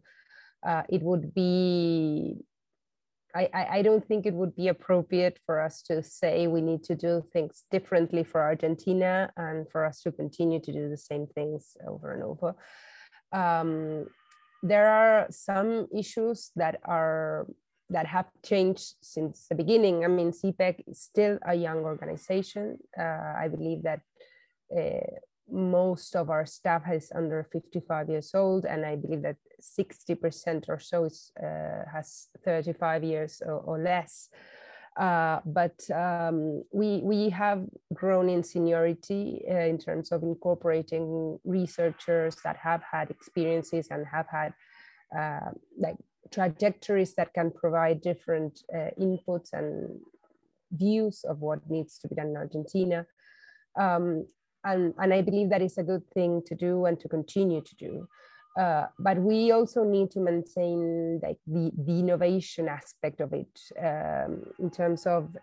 Uh, 0.64 0.82
it 0.88 1.02
would 1.02 1.34
be 1.34 2.38
I, 3.34 3.66
I, 3.78 3.82
don't 3.82 4.06
think 4.06 4.26
it 4.26 4.34
would 4.34 4.54
be 4.54 4.68
appropriate 4.68 5.40
for 5.44 5.60
us 5.60 5.82
to 5.82 6.02
say 6.02 6.46
we 6.46 6.60
need 6.60 6.84
to 6.84 6.94
do 6.94 7.24
things 7.32 7.64
differently 7.70 8.22
for 8.22 8.40
Argentina 8.40 9.32
and 9.36 9.68
for 9.70 9.84
us 9.84 10.02
to 10.02 10.12
continue 10.12 10.60
to 10.60 10.72
do 10.72 10.88
the 10.88 10.96
same 10.96 11.26
things 11.26 11.76
over 11.86 12.12
and 12.12 12.22
over. 12.22 12.54
Um, 13.32 14.06
there 14.62 14.88
are 14.88 15.26
some 15.30 15.88
issues 15.92 16.52
that 16.56 16.80
are 16.84 17.46
that 17.90 18.06
have 18.06 18.26
changed 18.44 18.94
since 19.02 19.46
the 19.48 19.54
beginning. 19.54 20.04
I 20.04 20.08
mean, 20.08 20.32
CIPPEC 20.32 20.84
is 20.86 21.02
still 21.02 21.38
a 21.44 21.54
young 21.54 21.78
organization. 21.78 22.78
Uh, 22.98 23.34
I 23.36 23.48
believe 23.48 23.82
that 23.82 24.00
uh, 24.74 25.18
most 25.50 26.16
of 26.16 26.30
our 26.30 26.46
staff 26.46 26.82
is 26.90 27.12
under 27.14 27.46
55 27.52 28.08
years 28.08 28.34
old, 28.34 28.64
and 28.64 28.84
I 28.84 28.96
believe 28.96 29.22
that 29.22 29.36
60% 29.60 30.68
or 30.68 30.78
so 30.78 31.04
is, 31.04 31.32
uh, 31.42 31.84
has 31.92 32.28
35 32.44 33.04
years 33.04 33.42
or, 33.44 33.54
or 33.54 33.78
less. 33.78 34.28
Uh, 34.96 35.40
but 35.44 35.90
um, 35.90 36.62
we, 36.72 37.00
we 37.02 37.28
have 37.28 37.64
grown 37.92 38.28
in 38.28 38.44
seniority 38.44 39.42
uh, 39.50 39.54
in 39.54 39.76
terms 39.76 40.12
of 40.12 40.22
incorporating 40.22 41.38
researchers 41.44 42.36
that 42.44 42.56
have 42.56 42.82
had 42.82 43.10
experiences 43.10 43.88
and 43.90 44.06
have 44.06 44.26
had 44.30 44.54
uh, 45.18 45.50
like 45.76 45.96
trajectories 46.32 47.14
that 47.14 47.34
can 47.34 47.50
provide 47.50 48.00
different 48.02 48.60
uh, 48.72 48.90
inputs 49.00 49.52
and 49.52 49.98
views 50.72 51.24
of 51.24 51.40
what 51.40 51.58
needs 51.68 51.98
to 51.98 52.08
be 52.08 52.14
done 52.14 52.28
in 52.28 52.36
Argentina. 52.36 53.06
Um, 53.78 54.26
and, 54.64 54.94
and 54.98 55.12
I 55.12 55.22
believe 55.22 55.50
that 55.50 55.62
is 55.62 55.78
a 55.78 55.82
good 55.82 56.02
thing 56.12 56.42
to 56.46 56.54
do 56.54 56.86
and 56.86 56.98
to 57.00 57.08
continue 57.08 57.60
to 57.60 57.74
do. 57.76 58.08
Uh, 58.58 58.86
but 58.98 59.18
we 59.18 59.50
also 59.50 59.82
need 59.82 60.10
to 60.12 60.20
maintain 60.20 61.20
like 61.22 61.38
the, 61.46 61.72
the 61.76 61.98
innovation 61.98 62.68
aspect 62.68 63.20
of 63.20 63.32
it 63.32 63.60
um, 63.82 64.44
in 64.60 64.70
terms 64.70 65.06
of 65.06 65.36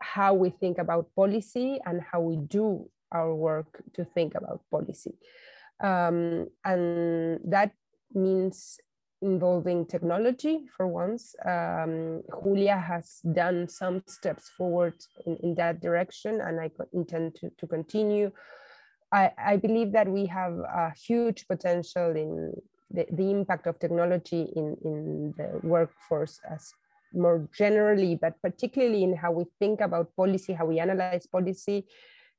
how 0.00 0.34
we 0.34 0.50
think 0.50 0.78
about 0.78 1.08
policy 1.16 1.80
and 1.86 2.02
how 2.02 2.20
we 2.20 2.36
do 2.36 2.88
our 3.12 3.34
work 3.34 3.82
to 3.94 4.04
think 4.04 4.34
about 4.34 4.60
policy. 4.70 5.14
Um, 5.82 6.48
and 6.64 7.40
that 7.44 7.72
means 8.14 8.78
involving 9.22 9.86
technology 9.86 10.64
for 10.76 10.86
once. 10.86 11.34
Um, 11.44 12.22
Julia 12.42 12.76
has 12.76 13.20
done 13.32 13.68
some 13.68 14.02
steps 14.06 14.50
forward 14.56 14.94
in, 15.26 15.36
in 15.42 15.54
that 15.54 15.80
direction, 15.80 16.40
and 16.40 16.60
I 16.60 16.70
intend 16.92 17.36
to, 17.36 17.50
to 17.58 17.66
continue. 17.66 18.30
I, 19.12 19.30
I 19.38 19.56
believe 19.56 19.92
that 19.92 20.08
we 20.08 20.26
have 20.26 20.52
a 20.58 20.92
huge 20.96 21.46
potential 21.46 22.10
in 22.16 22.52
the, 22.90 23.06
the 23.12 23.30
impact 23.30 23.66
of 23.66 23.78
technology 23.78 24.52
in, 24.56 24.76
in 24.84 25.34
the 25.36 25.60
workforce 25.62 26.40
as 26.50 26.72
more 27.14 27.48
generally, 27.56 28.16
but 28.16 28.40
particularly 28.42 29.04
in 29.04 29.14
how 29.16 29.32
we 29.32 29.44
think 29.58 29.80
about 29.80 30.14
policy, 30.16 30.52
how 30.52 30.66
we 30.66 30.80
analyze 30.80 31.26
policy, 31.26 31.86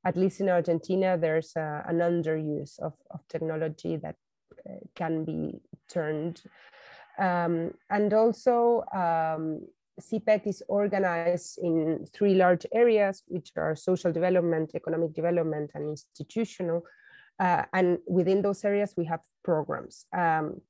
at 0.04 0.16
least 0.16 0.40
in 0.40 0.48
Argentina, 0.48 1.16
there's 1.16 1.52
a, 1.56 1.84
an 1.88 1.98
underuse 1.98 2.78
of, 2.80 2.92
of 3.10 3.20
technology 3.28 3.96
that 3.96 4.16
uh, 4.68 4.74
can 4.94 5.24
be 5.24 5.60
turned. 5.88 6.42
Um, 7.18 7.72
and 7.90 8.12
also, 8.12 8.84
um, 8.94 9.60
CIPPEC 10.00 10.46
is 10.46 10.62
organized 10.68 11.58
in 11.62 12.06
three 12.12 12.34
large 12.34 12.66
areas, 12.72 13.22
which 13.28 13.52
are 13.56 13.76
social 13.76 14.12
development, 14.12 14.72
economic 14.74 15.14
development, 15.14 15.70
and 15.74 15.88
institutional. 15.88 16.84
Uh, 17.38 17.62
and 17.72 17.98
within 18.06 18.42
those 18.42 18.64
areas, 18.64 18.94
we 18.96 19.04
have 19.04 19.20
programs. 19.44 20.06
Um, 20.16 20.60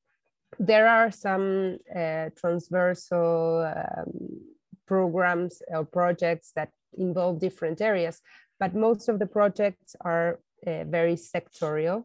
there 0.58 0.86
are 0.86 1.10
some 1.10 1.78
uh, 1.94 2.30
transversal 2.36 3.72
um, 3.74 4.40
programs 4.86 5.62
or 5.68 5.84
projects 5.84 6.52
that 6.54 6.70
involve 6.96 7.40
different 7.40 7.80
areas, 7.80 8.20
but 8.60 8.74
most 8.74 9.08
of 9.08 9.18
the 9.18 9.26
projects 9.26 9.96
are 10.00 10.40
uh, 10.66 10.84
very 10.84 11.16
sectorial. 11.16 12.04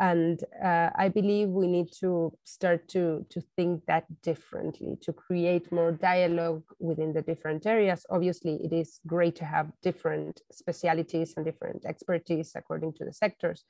And 0.00 0.42
uh, 0.64 0.88
I 0.96 1.08
believe 1.08 1.50
we 1.50 1.66
need 1.66 1.92
to 2.00 2.32
start 2.44 2.88
to, 2.88 3.26
to 3.28 3.42
think 3.54 3.84
that 3.84 4.04
differently, 4.22 4.96
to 5.02 5.12
create 5.12 5.70
more 5.70 5.92
dialogue 5.92 6.62
within 6.78 7.12
the 7.12 7.20
different 7.20 7.66
areas. 7.66 8.06
Obviously, 8.08 8.54
it 8.64 8.72
is 8.72 9.00
great 9.06 9.36
to 9.36 9.44
have 9.44 9.70
different 9.82 10.40
specialities 10.50 11.34
and 11.36 11.44
different 11.44 11.84
expertise 11.84 12.52
according 12.56 12.94
to 12.94 13.04
the 13.04 13.12
sectors, 13.12 13.64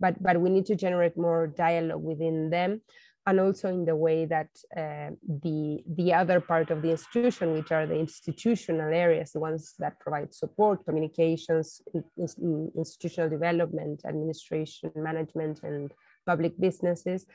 but, 0.00 0.20
but 0.20 0.40
we 0.40 0.50
need 0.50 0.66
to 0.66 0.74
generate 0.74 1.16
more 1.16 1.46
dialogue 1.46 2.02
within 2.02 2.50
them 2.50 2.80
and 3.28 3.40
also 3.40 3.68
in 3.68 3.84
the 3.84 3.94
way 3.94 4.24
that 4.24 4.48
uh, 4.74 5.10
the, 5.42 5.82
the 5.98 6.14
other 6.14 6.40
part 6.40 6.70
of 6.70 6.80
the 6.80 6.90
institution, 6.90 7.52
which 7.52 7.70
are 7.70 7.86
the 7.86 7.98
institutional 7.98 8.90
areas, 8.90 9.32
the 9.32 9.38
ones 9.38 9.74
that 9.78 10.00
provide 10.00 10.32
support, 10.32 10.82
communications, 10.86 11.82
institutional 12.16 13.28
development, 13.28 14.00
administration, 14.06 14.90
management, 14.96 15.60
and 15.62 15.92
public 16.26 16.58
businesses, 16.58 17.26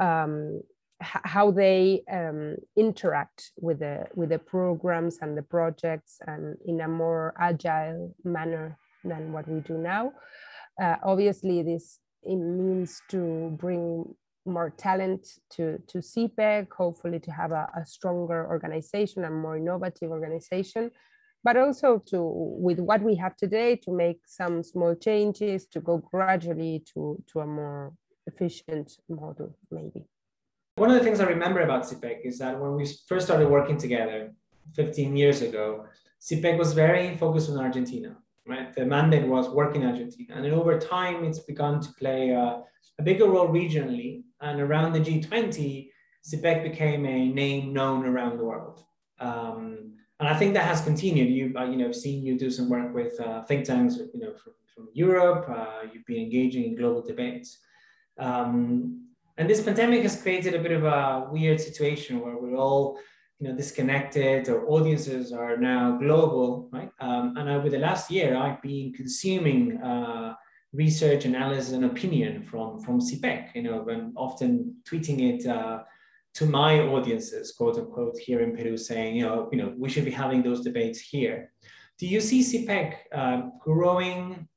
um, 0.00 0.62
how 1.00 1.50
they 1.50 2.02
um, 2.10 2.56
interact 2.74 3.50
with 3.58 3.80
the, 3.80 4.06
with 4.14 4.30
the 4.30 4.38
programs 4.38 5.18
and 5.20 5.36
the 5.36 5.42
projects 5.42 6.20
and 6.26 6.56
in 6.64 6.80
a 6.80 6.88
more 6.88 7.34
agile 7.38 8.14
manner 8.24 8.78
than 9.04 9.30
what 9.30 9.46
we 9.46 9.60
do 9.60 9.76
now. 9.76 10.10
Uh, 10.80 10.96
obviously, 11.02 11.62
this 11.62 11.98
it 12.22 12.36
means 12.36 13.02
to 13.10 13.54
bring 13.60 14.06
more 14.46 14.70
talent 14.70 15.26
to, 15.50 15.78
to 15.88 15.98
CIPPEC, 15.98 16.72
hopefully 16.72 17.18
to 17.20 17.30
have 17.30 17.52
a, 17.52 17.68
a 17.76 17.86
stronger 17.86 18.46
organization 18.48 19.24
and 19.24 19.34
more 19.34 19.56
innovative 19.56 20.10
organization, 20.10 20.90
but 21.42 21.56
also 21.56 22.02
to, 22.06 22.22
with 22.22 22.80
what 22.80 23.02
we 23.02 23.14
have 23.16 23.36
today, 23.36 23.76
to 23.76 23.92
make 23.92 24.20
some 24.26 24.62
small 24.62 24.94
changes, 24.94 25.66
to 25.66 25.80
go 25.80 25.98
gradually 25.98 26.84
to, 26.94 27.22
to 27.32 27.40
a 27.40 27.46
more 27.46 27.92
efficient 28.26 28.96
model, 29.08 29.56
maybe. 29.70 30.06
One 30.76 30.90
of 30.90 30.98
the 30.98 31.04
things 31.04 31.20
I 31.20 31.26
remember 31.26 31.60
about 31.60 31.84
CIPPEC 31.84 32.22
is 32.24 32.38
that 32.38 32.58
when 32.60 32.74
we 32.74 32.86
first 33.06 33.26
started 33.26 33.48
working 33.48 33.78
together 33.78 34.32
15 34.74 35.16
years 35.16 35.42
ago, 35.42 35.86
CIPPEC 36.20 36.58
was 36.58 36.72
very 36.72 37.16
focused 37.16 37.50
on 37.50 37.58
Argentina, 37.58 38.16
right? 38.46 38.74
The 38.74 38.84
mandate 38.84 39.28
was 39.28 39.48
work 39.48 39.76
in 39.76 39.84
Argentina. 39.84 40.34
And 40.34 40.44
then 40.44 40.52
over 40.52 40.78
time, 40.78 41.24
it's 41.24 41.40
begun 41.40 41.80
to 41.80 41.92
play 41.94 42.30
a, 42.30 42.62
a 42.98 43.02
bigger 43.02 43.26
role 43.26 43.48
regionally 43.48 44.22
and 44.44 44.60
around 44.60 44.92
the 44.92 45.00
G20, 45.00 45.88
CIPPEC 46.28 46.62
became 46.62 47.04
a 47.06 47.28
name 47.28 47.72
known 47.72 48.06
around 48.06 48.38
the 48.38 48.44
world. 48.44 48.84
Um, 49.18 49.94
and 50.20 50.28
I 50.28 50.34
think 50.38 50.54
that 50.54 50.64
has 50.64 50.80
continued. 50.80 51.30
You've 51.30 51.56
uh, 51.56 51.64
you 51.64 51.76
know 51.76 51.92
seen 51.92 52.24
you 52.24 52.38
do 52.38 52.50
some 52.50 52.68
work 52.68 52.94
with 52.94 53.18
uh, 53.20 53.42
think 53.44 53.64
tanks, 53.64 53.96
you 53.96 54.20
know, 54.20 54.34
from, 54.34 54.52
from 54.72 54.88
Europe. 54.92 55.46
Uh, 55.48 55.88
you've 55.92 56.06
been 56.06 56.22
engaging 56.22 56.64
in 56.64 56.76
global 56.76 57.02
debates, 57.02 57.58
um, 58.18 59.08
and 59.38 59.50
this 59.50 59.62
pandemic 59.62 60.02
has 60.02 60.20
created 60.22 60.54
a 60.54 60.62
bit 60.62 60.72
of 60.72 60.84
a 60.84 61.28
weird 61.30 61.60
situation 61.60 62.20
where 62.20 62.36
we're 62.36 62.56
all 62.56 62.98
you 63.40 63.48
know 63.48 63.56
disconnected. 63.56 64.48
Our 64.48 64.66
audiences 64.68 65.32
are 65.32 65.56
now 65.56 65.98
global, 65.98 66.68
right? 66.72 66.90
Um, 67.00 67.36
and 67.36 67.48
over 67.48 67.68
the 67.68 67.78
last 67.78 68.10
year, 68.10 68.36
I've 68.36 68.62
been 68.62 68.92
consuming 68.92 69.82
uh, 69.82 70.34
research, 70.74 71.24
analysis, 71.24 71.72
and 71.72 71.84
opinion 71.84 72.42
from 72.42 72.80
from 72.80 73.00
CIPPEC. 73.00 73.54
You 73.54 73.62
know, 73.62 73.88
and 73.88 74.12
often 74.16 74.76
tweeting 74.88 75.18
it 75.32 75.46
uh, 75.46 75.82
to 76.34 76.46
my 76.46 76.80
audiences, 76.80 77.52
quote 77.52 77.78
unquote, 77.78 78.18
here 78.18 78.40
in 78.40 78.56
Peru, 78.56 78.76
saying, 78.76 79.16
you 79.16 79.24
know, 79.24 79.48
you 79.52 79.58
know, 79.58 79.72
we 79.78 79.88
should 79.88 80.04
be 80.04 80.10
having 80.10 80.42
those 80.42 80.62
debates 80.62 81.00
here. 81.00 81.52
Do 81.98 82.06
you 82.06 82.20
see 82.20 82.40
CIPPEC 82.42 82.96
uh, 83.12 83.42
growing 83.60 84.48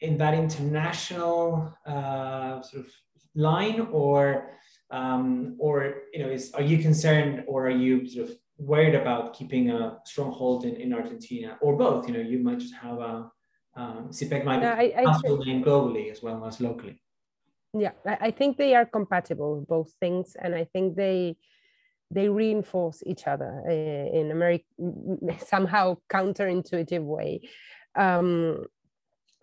in 0.00 0.16
that 0.18 0.34
international 0.34 1.72
uh, 1.86 2.62
sort 2.62 2.86
of 2.86 2.90
line, 3.34 3.80
or 3.92 4.50
um, 4.90 5.56
or 5.58 5.74
you 6.12 6.20
know, 6.20 6.30
is 6.30 6.52
are 6.52 6.62
you 6.62 6.78
concerned, 6.78 7.44
or 7.46 7.66
are 7.66 7.78
you 7.84 8.08
sort 8.08 8.30
of 8.30 8.36
worried 8.56 8.94
about 8.94 9.34
keeping 9.34 9.70
a 9.70 9.98
stronghold 10.04 10.64
in, 10.64 10.76
in 10.76 10.94
Argentina, 10.94 11.58
or 11.60 11.76
both? 11.76 12.08
You 12.08 12.14
know, 12.14 12.20
you 12.20 12.38
might 12.38 12.60
just 12.60 12.74
have 12.74 12.98
a 12.98 13.30
um, 13.76 14.08
CIPPEC 14.10 14.44
might 14.44 14.60
yeah, 14.62 14.80
be 14.80 15.44
name 15.44 15.64
globally 15.64 16.10
as 16.10 16.22
well 16.22 16.44
as 16.44 16.60
locally. 16.60 17.00
Yeah, 17.76 17.92
I 18.06 18.30
think 18.30 18.56
they 18.56 18.74
are 18.76 18.86
compatible, 18.86 19.66
both 19.68 19.92
things, 19.98 20.36
and 20.40 20.54
I 20.54 20.64
think 20.64 20.96
they 20.96 21.36
they 22.10 22.28
reinforce 22.28 23.02
each 23.06 23.26
other 23.26 23.62
uh, 23.66 24.18
in 24.18 24.30
a 24.30 24.36
very 24.36 24.64
somehow 25.38 25.96
counterintuitive 26.08 27.02
way. 27.02 27.40
Um, 27.96 28.66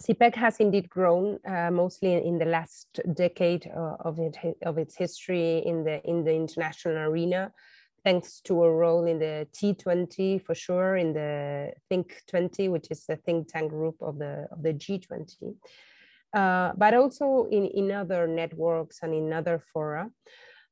CIPPEC 0.02 0.36
has 0.36 0.58
indeed 0.60 0.90
grown, 0.90 1.38
uh, 1.46 1.70
mostly 1.72 2.14
in 2.14 2.40
the 2.40 2.46
last 2.46 3.00
decade 3.14 3.70
uh, 3.76 3.98
of, 4.00 4.20
it, 4.20 4.38
of 4.66 4.78
its 4.78 4.96
history 4.96 5.60
in 5.66 5.84
the 5.84 6.02
in 6.08 6.24
the 6.24 6.34
international 6.34 6.98
arena 6.98 7.52
thanks 8.04 8.42
to 8.42 8.64
a 8.64 8.72
role 8.72 9.06
in 9.06 9.20
the 9.20 9.48
T20 9.54 10.44
for 10.44 10.56
sure, 10.56 10.98
in 10.98 11.14
the 11.14 11.72
Think 11.90 12.22
20, 12.28 12.70
which 12.70 12.88
is 12.90 13.06
the 13.06 13.16
think 13.16 13.52
tank 13.52 13.70
group 13.72 13.96
of 14.02 14.18
the, 14.18 14.48
of 14.52 14.64
the 14.64 14.74
G20, 14.74 15.56
uh, 16.34 16.72
but 16.78 16.94
also 16.94 17.48
in, 17.52 17.66
in 17.66 17.92
other 17.92 18.28
networks 18.28 19.00
and 19.04 19.14
in 19.14 19.34
other 19.34 19.64
fora. 19.74 20.10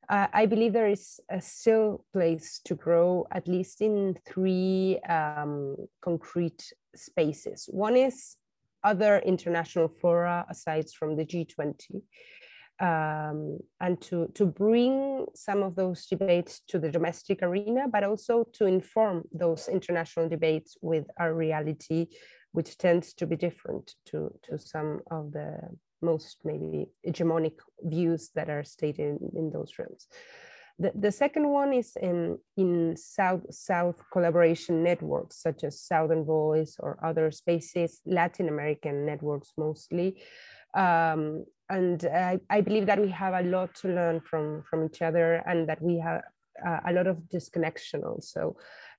Uh, 0.10 0.28
I 0.34 0.48
believe 0.48 0.74
there 0.74 0.90
is 0.90 1.20
a 1.30 1.40
still 1.40 2.04
place 2.14 2.62
to 2.66 2.74
grow, 2.74 3.28
at 3.32 3.48
least 3.48 3.82
in 3.82 4.18
three 4.28 5.00
um, 5.08 5.76
concrete 6.02 6.74
spaces. 6.96 7.70
One 7.72 7.96
is 7.96 8.36
other 8.84 9.20
international 9.20 9.88
fora 9.88 10.46
aside 10.50 10.90
from 10.98 11.16
the 11.16 11.26
G20 11.26 12.02
um, 12.80 13.60
and 13.82 14.00
to, 14.02 14.32
to 14.36 14.46
bring 14.46 15.26
some 15.36 15.64
of 15.64 15.76
those 15.76 16.06
debates 16.06 16.62
to 16.70 16.80
the 16.80 16.90
domestic 16.90 17.44
arena, 17.44 17.88
but 17.92 18.04
also 18.04 18.46
to 18.54 18.66
inform 18.66 19.24
those 19.32 19.68
international 19.68 20.30
debates 20.30 20.78
with 20.82 21.06
our 21.20 21.34
reality, 21.34 22.08
which 22.52 22.78
tends 22.78 23.14
to 23.16 23.28
be 23.28 23.36
different 23.36 23.96
to, 24.06 24.32
to 24.44 24.58
some 24.58 25.02
of 25.12 25.32
the 25.34 25.60
most 26.02 26.38
maybe 26.46 26.88
hegemonic 27.06 27.58
views 27.82 28.32
that 28.36 28.50
are 28.50 28.64
stated 28.64 29.20
in, 29.22 29.32
in 29.36 29.52
those 29.52 29.74
realms. 29.78 30.08
The, 30.82 30.94
the 30.96 31.12
second 31.12 31.50
one 31.50 31.74
is 31.74 31.98
in, 32.02 32.38
in 32.56 32.96
South-South 32.96 34.02
collaboration 34.14 34.82
networks, 34.82 35.42
such 35.42 35.66
as 35.66 35.82
Southern 35.82 36.24
Voice 36.24 36.78
or 36.80 36.98
other 37.04 37.32
spaces, 37.32 38.00
Latin 38.06 38.48
American 38.48 39.06
networks 39.06 39.52
mostly, 39.58 40.24
um, 40.74 41.46
and 41.70 42.06
I, 42.06 42.40
I, 42.50 42.62
believe 42.62 42.88
that 42.88 43.00
we 43.00 43.10
have 43.10 43.34
a 43.34 43.48
lot 43.48 43.76
to 43.76 43.90
learn 43.90 44.22
from 44.22 44.64
from 44.70 44.86
each 44.86 45.02
other 45.02 45.44
and 45.46 45.70
that 45.70 45.82
we 45.82 46.00
have 46.00 46.22
uh, 46.66 46.80
a 46.88 46.94
lot 46.94 47.08
of 47.08 47.30
disconnection 47.30 48.04
also 48.04 48.56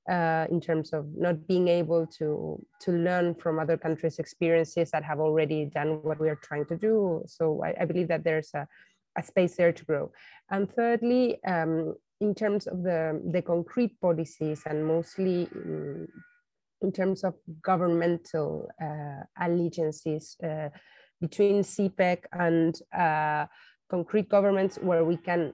uh, 0.09 0.47
in 0.51 0.61
terms 0.61 0.93
of 0.93 1.07
not 1.17 1.47
being 1.47 1.69
able 1.69 2.07
to 2.07 2.65
to 2.81 2.93
learn 2.93 3.35
from 3.35 3.59
other 3.59 3.77
countries 3.77 4.19
experiences 4.19 4.91
that 4.91 5.05
have 5.05 5.21
already 5.21 5.67
done 5.67 6.03
what 6.03 6.21
we 6.21 6.29
are 6.29 6.41
trying 6.43 6.65
to 6.67 6.77
do. 6.77 7.23
So 7.27 7.63
i, 7.65 7.75
I 7.83 7.85
believe 7.85 8.09
that 8.09 8.25
there's 8.25 8.51
a, 8.55 8.67
a, 9.19 9.23
space 9.23 9.57
there 9.57 9.73
to 9.73 9.85
grow. 9.85 10.13
And 10.51 10.71
thirdly 10.73 11.43
um, 11.45 11.95
in 12.21 12.35
terms 12.35 12.67
of 12.67 12.83
the 12.83 13.21
the 13.33 13.43
concrete 13.43 14.01
policies 14.01 14.63
and 14.67 14.87
mostly 14.87 15.49
in, 15.55 16.09
in 16.83 16.93
terms 16.93 17.25
of 17.25 17.35
governmental 17.63 18.69
uh, 18.83 19.23
allegiances 19.39 20.37
uh, 20.43 20.69
between 21.21 21.63
CIPPEC 21.63 22.25
and 22.33 22.81
uh, 22.97 23.47
concrete 23.91 24.29
governments 24.29 24.79
where 24.81 25.05
we 25.05 25.17
can 25.17 25.53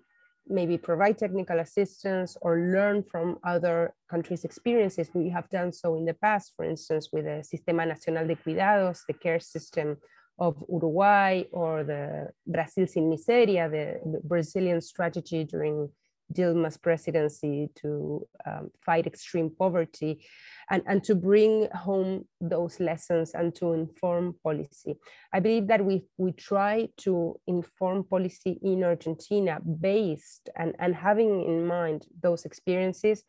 maybe 0.48 0.78
provide 0.78 1.18
technical 1.18 1.58
assistance 1.58 2.36
or 2.40 2.56
learn 2.72 3.02
from 3.02 3.38
other 3.42 3.94
countries' 4.08 4.44
experiences. 4.44 5.10
We 5.12 5.28
have 5.30 5.48
done 5.50 5.72
so 5.72 5.96
in 5.96 6.04
the 6.04 6.14
past, 6.14 6.52
for 6.56 6.64
instance, 6.64 7.08
with 7.12 7.24
the 7.24 7.42
Sistema 7.42 7.86
Nacional 7.86 8.26
de 8.26 8.36
Cuidados, 8.36 9.00
the 9.08 9.14
care 9.14 9.40
system 9.40 9.96
of 10.38 10.62
Uruguay, 10.68 11.44
or 11.50 11.82
the 11.82 12.30
Brasil 12.46 12.86
Sin 12.86 13.10
Miseria, 13.10 13.68
the, 13.70 13.98
the 14.08 14.20
Brazilian 14.22 14.80
strategy 14.80 15.44
during 15.44 15.88
Dilma's 16.32 16.76
presidency 16.76 17.68
to 17.76 18.26
um, 18.46 18.70
fight 18.84 19.06
extreme 19.06 19.50
poverty 19.50 20.24
and, 20.70 20.82
and 20.86 21.02
to 21.04 21.14
bring 21.14 21.68
home 21.72 22.26
those 22.40 22.80
lessons 22.80 23.32
and 23.34 23.54
to 23.56 23.72
inform 23.72 24.34
policy. 24.42 24.96
I 25.32 25.40
believe 25.40 25.68
that 25.68 25.84
we, 25.84 26.04
we 26.18 26.32
try 26.32 26.88
to 26.98 27.38
inform 27.46 28.04
policy 28.04 28.58
in 28.62 28.82
Argentina 28.84 29.60
based 29.60 30.48
and, 30.56 30.74
and 30.78 30.94
having 30.94 31.44
in 31.44 31.66
mind 31.66 32.06
those 32.22 32.44
experiences, 32.44 33.22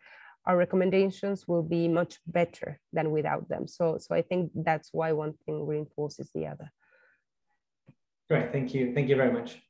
our 0.46 0.58
recommendations 0.58 1.48
will 1.48 1.64
be 1.64 1.88
much 1.88 2.20
better 2.26 2.80
than 2.94 3.12
without 3.12 3.48
them. 3.50 3.68
So, 3.68 3.98
so 4.00 4.16
I 4.16 4.22
think 4.22 4.52
that's 4.56 4.90
why 4.92 5.12
one 5.12 5.34
thing 5.46 5.68
reinforces 5.68 6.32
the 6.34 6.48
other. 6.48 6.72
Great, 8.30 8.52
thank 8.52 8.74
you. 8.74 8.94
Thank 8.94 9.10
you 9.10 9.16
very 9.16 9.32
much. 9.32 9.62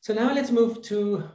So 0.00 0.14
now 0.14 0.32
let's 0.32 0.50
move 0.50 0.82
to 0.82 1.28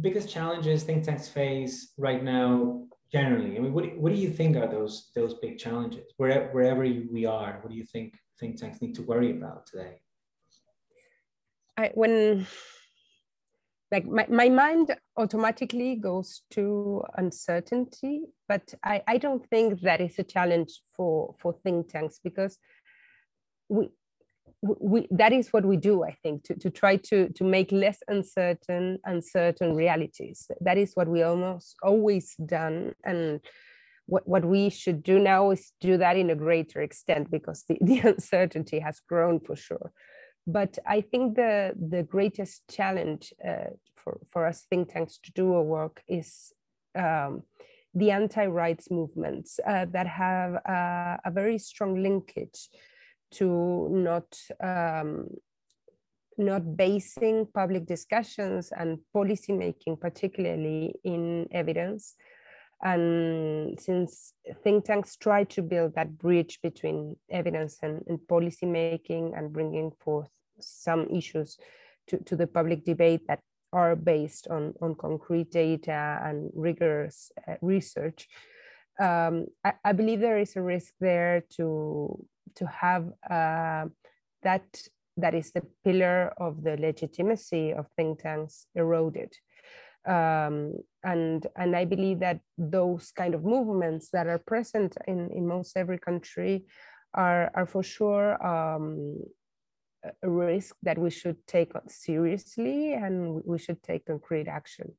biggest 0.00 0.28
challenges 0.28 0.82
think 0.84 1.04
tanks 1.04 1.28
face 1.28 1.92
right 1.98 2.22
now 2.22 2.84
generally? 3.10 3.56
I 3.56 3.60
mean, 3.60 3.72
what, 3.72 3.96
what 3.96 4.14
do 4.14 4.18
you 4.18 4.30
think 4.30 4.56
are 4.56 4.66
those 4.66 5.10
those 5.14 5.34
big 5.34 5.58
challenges? 5.58 6.12
Wherever, 6.16 6.46
wherever 6.52 6.80
we 6.80 7.26
are, 7.26 7.58
what 7.60 7.70
do 7.70 7.76
you 7.76 7.84
think 7.84 8.14
think 8.40 8.56
tanks 8.56 8.80
need 8.80 8.94
to 8.96 9.02
worry 9.02 9.30
about 9.30 9.66
today? 9.66 10.00
I, 11.76 11.90
when 11.94 12.46
like 13.92 14.06
my, 14.06 14.26
my 14.28 14.48
mind 14.48 14.96
automatically 15.18 15.96
goes 15.96 16.42
to 16.52 17.04
uncertainty, 17.16 18.22
but 18.48 18.74
I, 18.82 19.02
I 19.06 19.18
don't 19.18 19.46
think 19.50 19.82
that 19.82 20.00
is 20.00 20.18
a 20.18 20.22
challenge 20.22 20.80
for, 20.96 21.34
for 21.38 21.52
think 21.62 21.90
tanks 21.90 22.18
because 22.24 22.56
we, 23.68 23.90
we, 24.62 25.08
that 25.10 25.32
is 25.32 25.48
what 25.52 25.66
we 25.66 25.76
do, 25.76 26.04
I 26.04 26.16
think, 26.22 26.44
to, 26.44 26.54
to 26.54 26.70
try 26.70 26.96
to, 26.96 27.28
to 27.30 27.44
make 27.44 27.72
less 27.72 27.98
uncertain, 28.06 28.98
uncertain 29.04 29.74
realities. 29.74 30.48
That 30.60 30.78
is 30.78 30.92
what 30.94 31.08
we 31.08 31.22
almost 31.22 31.76
always 31.82 32.34
done. 32.46 32.94
And 33.04 33.40
what, 34.06 34.26
what 34.28 34.44
we 34.44 34.70
should 34.70 35.02
do 35.02 35.18
now 35.18 35.50
is 35.50 35.72
do 35.80 35.96
that 35.96 36.16
in 36.16 36.30
a 36.30 36.36
greater 36.36 36.80
extent 36.80 37.30
because 37.30 37.64
the, 37.68 37.76
the 37.82 37.98
uncertainty 38.00 38.78
has 38.78 39.00
grown 39.08 39.40
for 39.40 39.56
sure. 39.56 39.92
But 40.46 40.78
I 40.86 41.00
think 41.00 41.34
the, 41.36 41.72
the 41.76 42.04
greatest 42.04 42.62
challenge 42.70 43.32
uh, 43.46 43.70
for, 43.96 44.20
for 44.30 44.46
us 44.46 44.64
think 44.70 44.92
tanks 44.92 45.18
to 45.24 45.32
do 45.32 45.54
our 45.54 45.62
work 45.62 46.02
is 46.08 46.52
um, 46.96 47.42
the 47.94 48.10
anti-rights 48.10 48.90
movements 48.90 49.58
uh, 49.66 49.86
that 49.90 50.06
have 50.06 50.54
uh, 50.54 51.16
a 51.24 51.30
very 51.30 51.58
strong 51.58 52.00
linkage 52.02 52.68
to 53.32 53.88
not 53.90 54.38
um, 54.62 55.28
not 56.38 56.76
basing 56.76 57.46
public 57.52 57.86
discussions 57.86 58.72
and 58.76 58.98
policy 59.12 59.52
making, 59.52 59.96
particularly 59.96 60.94
in 61.04 61.46
evidence. 61.52 62.14
And 62.82 63.78
since 63.78 64.32
think 64.64 64.84
tanks 64.84 65.16
try 65.16 65.44
to 65.44 65.62
build 65.62 65.94
that 65.94 66.18
bridge 66.18 66.58
between 66.62 67.16
evidence 67.30 67.78
and, 67.82 68.02
and 68.08 68.26
policy 68.26 68.66
making 68.66 69.34
and 69.36 69.52
bringing 69.52 69.92
forth 70.00 70.30
some 70.58 71.06
issues 71.08 71.58
to, 72.08 72.18
to 72.24 72.34
the 72.34 72.46
public 72.46 72.84
debate 72.84 73.26
that 73.28 73.40
are 73.72 73.94
based 73.94 74.48
on, 74.48 74.74
on 74.82 74.94
concrete 74.96 75.50
data 75.50 76.20
and 76.24 76.50
rigorous 76.54 77.30
uh, 77.46 77.54
research, 77.62 78.28
um, 79.00 79.46
I, 79.64 79.72
I, 79.84 79.92
believe 79.92 80.20
there 80.20 80.38
is 80.38 80.54
a 80.56 80.60
risk 80.60 80.92
there 81.00 81.44
to 81.56 82.26
to 82.56 82.66
have 82.66 83.06
uh, 83.30 83.86
that 84.42 84.64
that 85.16 85.34
is 85.34 85.52
the 85.52 85.62
pillar 85.84 86.32
of 86.38 86.62
the 86.62 86.76
legitimacy 86.76 87.72
of 87.72 87.86
think 87.96 88.20
tanks 88.20 88.66
eroded. 88.74 89.32
Um, 90.06 90.74
and 91.04 91.46
and 91.56 91.76
I 91.76 91.84
believe 91.84 92.20
that 92.20 92.40
those 92.58 93.12
kind 93.12 93.34
of 93.34 93.44
movements 93.44 94.10
that 94.12 94.26
are 94.26 94.38
present 94.38 94.96
in, 95.06 95.30
in 95.30 95.46
most 95.46 95.76
every 95.76 95.98
country 95.98 96.64
are, 97.14 97.50
are 97.54 97.66
for 97.66 97.82
sure 97.82 98.42
um, 98.44 99.22
a 100.22 100.28
risk 100.28 100.74
that 100.82 100.98
we 100.98 101.10
should 101.10 101.36
take 101.46 101.72
seriously 101.88 102.94
and 102.94 103.42
we 103.44 103.58
should 103.58 103.82
take 103.82 104.06
concrete 104.06 104.48
action. 104.48 104.92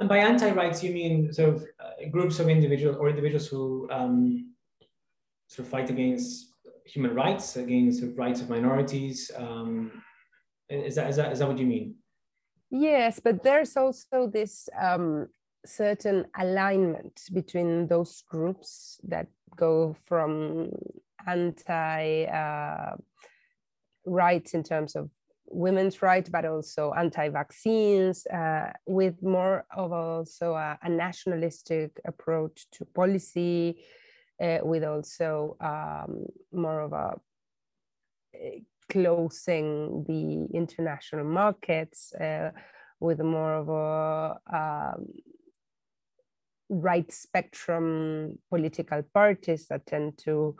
And 0.00 0.08
by 0.08 0.18
anti-rights, 0.18 0.82
you 0.82 0.92
mean 0.92 1.32
sort 1.32 1.54
of 1.54 1.62
uh, 1.78 2.08
groups 2.10 2.40
of 2.40 2.48
individuals 2.48 2.96
or 2.98 3.08
individuals 3.08 3.46
who 3.46 3.88
um, 3.90 4.53
sort 5.54 5.66
of 5.66 5.70
fight 5.70 5.90
against 5.90 6.54
human 6.84 7.14
rights, 7.14 7.56
against 7.56 8.00
the 8.00 8.08
rights 8.14 8.40
of 8.40 8.50
minorities. 8.50 9.30
Um, 9.36 10.02
is, 10.68 10.96
that, 10.96 11.08
is, 11.08 11.16
that, 11.16 11.32
is 11.32 11.38
that 11.38 11.48
what 11.48 11.58
you 11.58 11.66
mean? 11.66 11.94
Yes, 12.70 13.20
but 13.22 13.42
there's 13.42 13.76
also 13.76 14.26
this 14.26 14.68
um, 14.80 15.28
certain 15.64 16.26
alignment 16.38 17.20
between 17.32 17.86
those 17.86 18.22
groups 18.28 19.00
that 19.04 19.28
go 19.56 19.96
from 20.06 20.70
anti 21.26 22.24
uh, 22.24 22.96
rights 24.04 24.54
in 24.54 24.64
terms 24.64 24.96
of 24.96 25.08
women's 25.46 26.02
rights, 26.02 26.28
but 26.28 26.44
also 26.44 26.92
anti-vaccines, 26.94 28.26
uh, 28.26 28.72
with 28.86 29.22
more 29.22 29.64
of 29.76 29.92
also 29.92 30.54
a, 30.54 30.78
a 30.82 30.88
nationalistic 30.88 32.00
approach 32.04 32.66
to 32.72 32.84
policy, 32.86 33.84
uh, 34.42 34.58
with 34.62 34.84
also 34.84 35.56
um, 35.60 36.26
more 36.52 36.80
of 36.80 36.92
a 36.92 37.14
uh, 38.34 38.58
closing 38.90 40.04
the 40.06 40.56
international 40.56 41.24
markets 41.24 42.12
uh, 42.14 42.50
with 43.00 43.20
more 43.20 43.54
of 43.54 43.68
a 43.68 44.56
um, 44.56 45.06
right 46.68 47.10
spectrum 47.12 48.38
political 48.50 49.02
parties 49.14 49.66
that 49.68 49.86
tend 49.86 50.18
to 50.18 50.56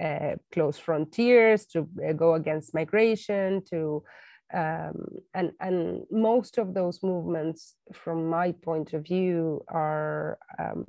uh, 0.00 0.36
close 0.50 0.78
frontiers, 0.78 1.66
to 1.66 1.88
uh, 2.08 2.12
go 2.12 2.34
against 2.34 2.74
migration, 2.74 3.62
to 3.70 4.02
um, 4.54 5.06
and 5.34 5.52
and 5.60 6.02
most 6.10 6.58
of 6.58 6.74
those 6.74 7.02
movements, 7.02 7.74
from 7.92 8.28
my 8.28 8.52
point 8.52 8.92
of 8.92 9.04
view, 9.04 9.64
are 9.68 10.38
um, 10.58 10.86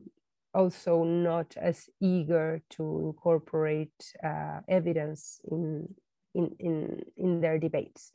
also 0.54 1.04
not 1.04 1.56
as 1.58 1.90
eager 2.00 2.62
to 2.72 3.00
incorporate 3.00 3.94
uh, 4.24 4.60
evidence 4.68 5.40
in, 5.52 5.88
in, 6.36 6.56
in, 6.60 7.02
in 7.18 7.42
their 7.42 7.58
debates. 7.60 8.12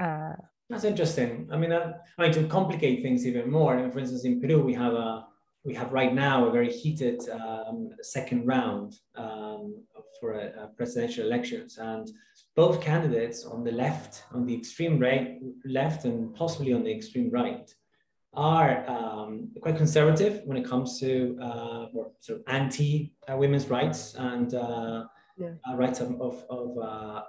Uh, 0.00 0.34
That's 0.70 0.84
interesting. 0.84 1.48
I 1.52 1.56
mean, 1.56 1.72
uh, 1.72 1.94
I 2.18 2.22
mean, 2.22 2.32
to 2.32 2.46
complicate 2.46 3.02
things 3.02 3.26
even 3.26 3.50
more, 3.50 3.90
for 3.90 3.98
instance, 3.98 4.24
in 4.24 4.40
Peru, 4.40 4.62
we 4.62 4.74
have 4.74 4.94
a 4.94 5.26
we 5.64 5.74
have 5.74 5.92
right 5.92 6.14
now 6.14 6.46
a 6.46 6.50
very 6.50 6.70
heated 6.70 7.26
um, 7.30 7.88
second 8.02 8.46
round 8.46 8.96
um, 9.16 9.82
for 10.20 10.32
a, 10.34 10.64
a 10.64 10.66
presidential 10.76 11.24
elections, 11.24 11.78
and 11.78 12.10
both 12.54 12.82
candidates 12.82 13.46
on 13.46 13.64
the 13.64 13.72
left, 13.72 14.24
on 14.32 14.44
the 14.44 14.54
extreme 14.54 14.98
right, 14.98 15.40
left, 15.64 16.04
and 16.04 16.34
possibly 16.34 16.74
on 16.74 16.84
the 16.84 16.94
extreme 16.94 17.30
right, 17.30 17.74
are 18.36 18.88
um, 18.88 19.50
quite 19.60 19.76
conservative 19.76 20.42
when 20.44 20.56
it 20.56 20.64
comes 20.64 20.98
to 21.00 21.38
uh, 21.40 21.86
or 21.94 22.12
sort 22.20 22.40
of 22.40 22.44
anti 22.48 23.14
uh, 23.30 23.36
women's 23.36 23.68
rights 23.68 24.14
and 24.14 24.54
uh, 24.54 25.04
yeah. 25.36 25.48
Uh, 25.68 25.74
rights 25.74 26.00
of, 26.00 26.20
of, 26.20 26.44
of 26.48 26.78
uh, 26.78 27.22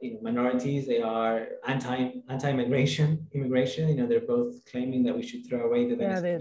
you 0.00 0.14
know, 0.14 0.20
minorities. 0.22 0.86
They 0.86 1.02
are 1.02 1.48
anti 1.66 2.12
anti 2.30 2.50
immigration 2.50 3.26
immigration. 3.32 3.90
You 3.90 3.96
know 3.96 4.06
they're 4.06 4.20
both 4.20 4.64
claiming 4.70 5.02
that 5.04 5.14
we 5.14 5.22
should 5.22 5.46
throw 5.46 5.66
away 5.66 5.86
the 5.86 5.96
yeah, 5.96 6.38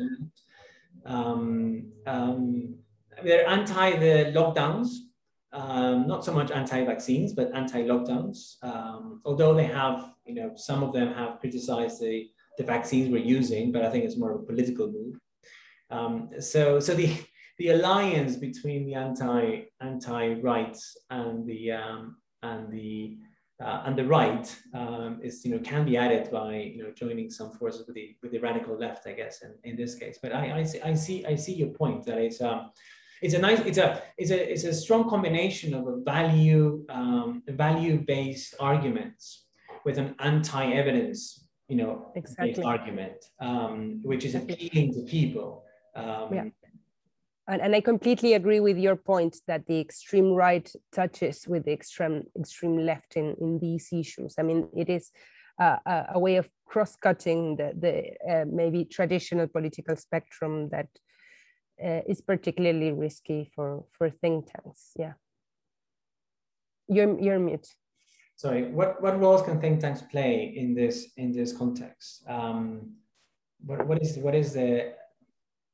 um, 1.06 1.92
um, 2.08 2.76
they're 3.24 3.48
anti 3.48 3.98
the 3.98 4.32
lockdowns. 4.34 4.88
Um, 5.54 6.08
not 6.08 6.24
so 6.24 6.32
much 6.34 6.50
anti-vaccines, 6.50 7.34
but 7.34 7.54
anti-lockdowns. 7.54 8.56
Um, 8.64 9.22
although 9.26 9.54
they 9.54 9.66
have, 9.66 10.14
you 10.26 10.34
know, 10.34 10.54
some 10.56 10.82
of 10.82 10.94
them 10.94 11.14
have 11.14 11.42
criticized 11.42 12.00
the 12.00 12.30
the 12.62 12.68
vaccines 12.68 13.10
we're 13.10 13.30
using, 13.38 13.72
but 13.72 13.84
I 13.84 13.90
think 13.90 14.06
it's 14.06 14.18
more 14.18 14.32
of 14.34 14.42
a 14.42 14.46
political 14.46 14.88
move. 14.92 15.16
Um, 15.90 16.30
so, 16.40 16.80
so 16.80 16.94
the 16.94 17.10
the 17.58 17.70
alliance 17.70 18.36
between 18.38 18.86
the 18.86 18.96
anti 18.96 19.64
anti 19.82 20.34
rights 20.50 20.98
and 21.10 21.46
the 21.46 21.72
um, 21.72 22.18
and 22.44 22.72
the 22.72 23.18
uh, 23.64 23.84
and 23.86 23.96
the 23.96 24.06
right 24.06 24.48
um, 24.74 25.20
is 25.22 25.46
you 25.46 25.52
know 25.52 25.60
can 25.60 25.86
be 25.86 25.98
added 25.98 26.32
by 26.32 26.56
you 26.74 26.84
know 26.84 26.92
joining 26.92 27.30
some 27.30 27.52
forces 27.52 27.86
with 27.86 27.96
the 27.96 28.16
with 28.22 28.32
the 28.32 28.40
radical 28.40 28.78
left, 28.78 29.08
I 29.08 29.14
guess, 29.14 29.44
in, 29.44 29.52
in 29.70 29.76
this 29.76 29.96
case. 29.96 30.18
But 30.22 30.34
I, 30.34 30.60
I 30.60 30.64
see 30.64 30.82
I 30.82 30.94
see 30.94 31.26
I 31.26 31.36
see 31.36 31.54
your 31.54 31.70
point 31.82 32.06
that 32.06 32.18
it's 32.18 32.42
um 32.42 32.72
it's 33.22 33.36
a 33.36 33.40
nice 33.40 33.60
it's 33.60 33.78
a 33.78 34.02
it's 34.18 34.32
a 34.32 34.52
it's 34.54 34.64
a 34.64 34.74
strong 34.74 35.10
combination 35.10 35.74
of 35.74 35.88
a 35.88 35.98
value 36.14 36.84
um, 36.90 37.44
value 37.48 37.98
based 38.00 38.56
arguments 38.60 39.46
with 39.86 39.98
an 39.98 40.16
anti 40.20 40.66
evidence 40.72 41.42
you 41.72 41.78
know, 41.78 42.12
exactly. 42.16 42.64
argument, 42.66 43.20
um, 43.40 44.02
which 44.04 44.24
is 44.26 44.36
appealing 44.36 44.94
to 44.94 45.02
people. 45.18 45.50
Um, 45.96 46.28
yeah. 46.34 46.46
And, 47.48 47.62
and 47.62 47.74
I 47.76 47.82
completely 47.82 48.34
agree 48.34 48.60
with 48.60 48.78
your 48.78 48.98
point 48.98 49.38
that 49.48 49.66
the 49.68 49.80
extreme 49.80 50.30
right 50.46 50.68
touches 50.92 51.48
with 51.48 51.64
the 51.68 51.72
extreme 51.72 52.24
extreme 52.38 52.78
left 52.92 53.16
in, 53.16 53.28
in 53.40 53.60
these 53.60 53.88
issues. 54.04 54.36
I 54.38 54.44
mean, 54.44 54.68
it 54.76 54.90
is 54.90 55.12
uh, 55.64 55.78
a, 55.86 55.96
a 56.16 56.20
way 56.20 56.36
of 56.42 56.50
cross-cutting 56.66 57.56
the, 57.56 57.70
the 57.84 57.96
uh, 58.32 58.46
maybe 58.62 58.84
traditional 58.84 59.48
political 59.48 59.96
spectrum 59.96 60.70
that 60.70 60.90
uh, 61.88 62.02
is 62.12 62.20
particularly 62.22 62.92
risky 62.92 63.50
for, 63.56 63.86
for 63.98 64.10
think 64.10 64.52
tanks. 64.52 64.92
Yeah. 65.00 65.14
You're, 66.90 67.18
you're 67.18 67.40
mute. 67.40 67.70
Sorry, 68.42 68.64
what, 68.72 69.00
what 69.04 69.20
roles 69.20 69.44
can 69.44 69.62
think 69.62 69.82
tanks 69.82 70.02
play 70.02 70.52
in 70.58 70.74
this 70.74 71.10
in 71.18 71.32
this 71.32 71.56
context? 71.56 72.24
Um, 72.28 72.94
what, 73.64 73.86
what 73.86 74.02
is 74.02 74.18
what 74.18 74.34
is 74.34 74.54
the 74.54 74.94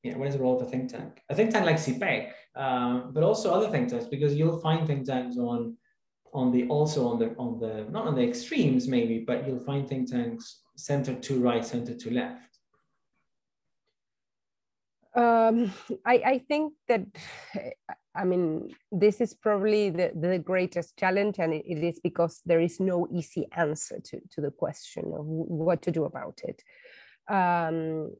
you 0.03 0.11
know, 0.11 0.17
what 0.17 0.27
is 0.27 0.33
the 0.35 0.41
role 0.41 0.59
of 0.59 0.67
a 0.67 0.69
think 0.69 0.91
tank? 0.91 1.21
A 1.29 1.33
think 1.33 1.51
tank 1.51 1.65
like 1.65 1.77
CIPPEC, 1.77 2.31
um, 2.57 3.11
but 3.13 3.23
also 3.23 3.53
other 3.53 3.69
think 3.69 3.87
tanks, 3.87 4.07
because 4.07 4.35
you'll 4.35 4.59
find 4.59 4.85
think 4.85 5.05
tanks 5.05 5.37
on 5.37 5.77
on 6.33 6.51
the 6.51 6.67
also 6.67 7.07
on 7.07 7.17
the 7.19 7.33
on 7.37 7.57
the 7.57 7.85
not 7.89 8.05
on 8.05 8.15
the 8.15 8.27
extremes 8.27 8.85
maybe, 8.85 9.19
but 9.19 9.47
you'll 9.47 9.63
find 9.63 9.87
think 9.87 10.11
tanks 10.11 10.63
center 10.75 11.13
to 11.13 11.39
right, 11.39 11.65
center 11.65 11.93
to 11.93 12.13
left. 12.13 12.56
Um, 15.17 15.73
I, 16.05 16.21
I 16.25 16.37
think 16.47 16.73
that 16.87 17.01
I 18.15 18.23
mean 18.23 18.69
this 18.91 19.19
is 19.19 19.33
probably 19.33 19.89
the, 19.89 20.11
the 20.15 20.37
greatest 20.37 20.95
challenge, 20.95 21.39
and 21.39 21.53
it, 21.53 21.65
it 21.65 21.83
is 21.83 21.99
because 21.99 22.39
there 22.45 22.59
is 22.59 22.79
no 22.79 23.07
easy 23.11 23.47
answer 23.55 23.99
to, 23.99 24.21
to 24.31 24.41
the 24.41 24.51
question 24.51 25.05
of 25.17 25.25
what 25.25 25.81
to 25.81 25.91
do 25.91 26.05
about 26.05 26.39
it. 26.43 26.61
Um, 27.27 28.11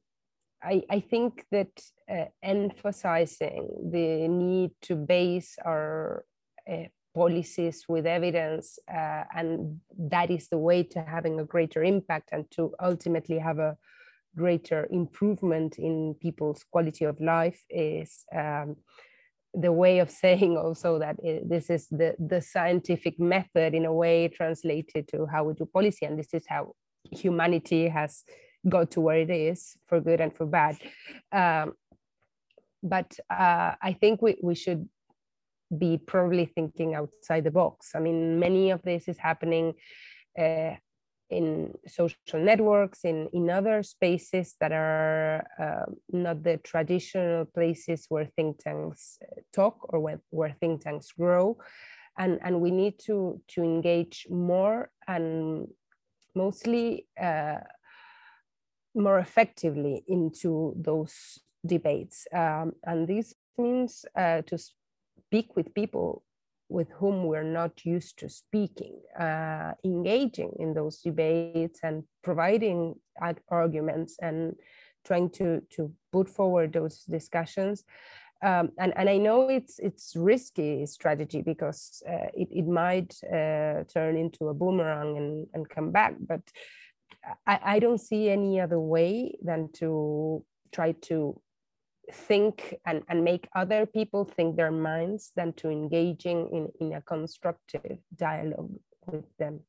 I, 0.64 0.82
I 0.90 1.00
think 1.02 1.46
that 1.52 1.70
uh, 2.12 2.26
emphasizing 2.42 3.92
the 3.92 4.28
need 4.28 4.72
to 4.84 4.96
base 4.96 5.56
our 5.64 6.26
uh, 6.68 6.86
policies 7.14 7.86
with 7.88 8.08
evidence, 8.08 8.80
uh, 8.92 9.24
and 9.36 9.82
that 10.00 10.32
is 10.32 10.50
the 10.50 10.58
way 10.58 10.82
to 10.82 11.02
having 11.02 11.40
a 11.40 11.46
greater 11.46 11.84
impact 11.84 12.30
and 12.32 12.50
to 12.52 12.74
ultimately 12.82 13.38
have 13.38 13.60
a 13.60 13.78
greater 14.38 14.88
improvement 14.92 15.78
in 15.78 16.16
people's 16.22 16.64
quality 16.72 17.06
of 17.06 17.20
life 17.20 17.64
is 17.70 18.26
um, 18.36 18.76
the 19.54 19.72
way 19.72 20.00
of 20.00 20.10
saying 20.24 20.58
also 20.58 21.00
that 21.00 21.18
it, 21.24 21.50
this 21.50 21.70
is 21.70 21.88
the, 21.90 22.16
the 22.20 22.42
scientific 22.42 23.20
method 23.20 23.74
in 23.74 23.86
a 23.86 23.94
way 23.94 24.28
translated 24.28 25.08
to 25.10 25.26
how 25.26 25.44
we 25.44 25.54
do 25.54 25.66
policy 25.66 26.06
and 26.06 26.18
this 26.18 26.34
is 26.34 26.46
how 26.48 26.74
humanity 27.12 27.88
has 27.88 28.24
got 28.68 28.92
to 28.92 29.02
where 29.02 29.20
it 29.20 29.30
is 29.30 29.78
for 29.86 30.00
good 30.00 30.22
and 30.22 30.36
for 30.36 30.46
bad. 30.46 30.78
Um, 31.32 31.74
but 32.84 33.12
uh, 33.30 33.74
I 33.82 33.98
think 34.00 34.22
we, 34.22 34.38
we 34.42 34.56
should 34.56 34.88
be 35.76 35.98
probably 35.98 36.46
thinking 36.46 36.96
outside 36.96 37.44
the 37.44 37.52
box. 37.52 37.92
I 37.96 38.00
mean, 38.00 38.40
many 38.40 38.72
of 38.72 38.82
this 38.84 39.08
is 39.08 39.18
happening 39.18 39.74
uh, 40.38 40.76
in 41.30 41.74
social 41.88 42.40
networks, 42.40 43.04
in, 43.04 43.30
in 43.34 43.50
other 43.50 43.84
spaces 43.84 44.56
that 44.60 44.72
are 44.72 45.46
uh, 45.60 45.92
not 46.10 46.44
the 46.44 46.58
traditional 46.58 47.46
places 47.46 48.06
where 48.10 48.26
think 48.36 48.60
tanks 48.60 49.20
talk 49.54 49.78
or 49.90 50.00
where, 50.00 50.22
where 50.30 50.56
think 50.60 50.82
tanks 50.82 51.12
grow. 51.12 51.58
And, 52.18 52.40
and 52.44 52.62
we 52.62 52.72
need 52.72 53.00
to, 53.06 53.42
to 53.50 53.64
engage 53.64 54.28
more 54.30 54.90
and 55.08 55.68
mostly 56.36 57.08
uh, 57.22 57.60
more 58.96 59.20
effectively 59.20 60.04
into 60.08 60.74
those 60.78 61.40
debates. 61.66 62.26
Um, 62.34 62.74
and 62.84 63.08
this 63.08 63.36
means 63.58 64.06
uh, 64.16 64.42
to 64.44 64.58
speak 64.58 65.56
with 65.56 65.74
people 65.74 66.24
with 66.70 66.90
whom 66.92 67.26
we're 67.26 67.44
not 67.44 67.86
used 67.86 68.20
to 68.20 68.30
speaking, 68.30 69.00
uh, 69.20 69.72
engaging 69.84 70.52
in 70.60 70.74
those 70.74 71.00
debates 71.00 71.80
and 71.84 72.04
providing 72.24 72.96
arguments 73.50 74.18
and 74.22 74.56
trying 75.06 75.30
to, 75.30 75.62
to 75.70 75.92
put 76.12 76.30
forward 76.30 76.74
those 76.74 77.04
discussions. 77.06 77.84
Um, 78.44 78.70
and, 78.78 78.94
and 78.96 79.10
I 79.10 79.18
know 79.18 79.50
it's 79.50 79.80
it's 79.80 80.16
risky 80.16 80.86
strategy 80.86 81.42
because 81.42 82.04
uh, 82.08 82.28
it, 82.36 82.50
it 82.52 82.68
might 82.68 83.16
uh, 83.26 83.84
turn 83.92 84.16
into 84.16 84.50
a 84.50 84.54
boomerang 84.54 85.18
and, 85.18 85.48
and 85.56 85.68
come 85.68 85.92
back, 85.92 86.14
but 86.20 86.42
I, 87.48 87.60
I 87.64 87.80
don't 87.80 88.00
see 88.00 88.30
any 88.30 88.60
other 88.62 88.80
way 88.80 89.38
than 89.42 89.72
to 89.74 90.46
try 90.72 90.92
to 91.04 91.42
think 92.12 92.76
and, 92.86 93.04
and 93.10 93.24
make 93.24 93.48
other 93.56 93.86
people 93.86 94.26
think 94.26 94.56
their 94.56 94.72
minds 94.72 95.32
than 95.36 95.54
to 95.54 95.70
engaging 95.70 96.50
in, 96.52 96.72
in 96.80 96.94
a 96.94 97.02
constructive 97.02 97.98
dialogue 98.16 98.74
with 99.06 99.26
them. 99.38 99.62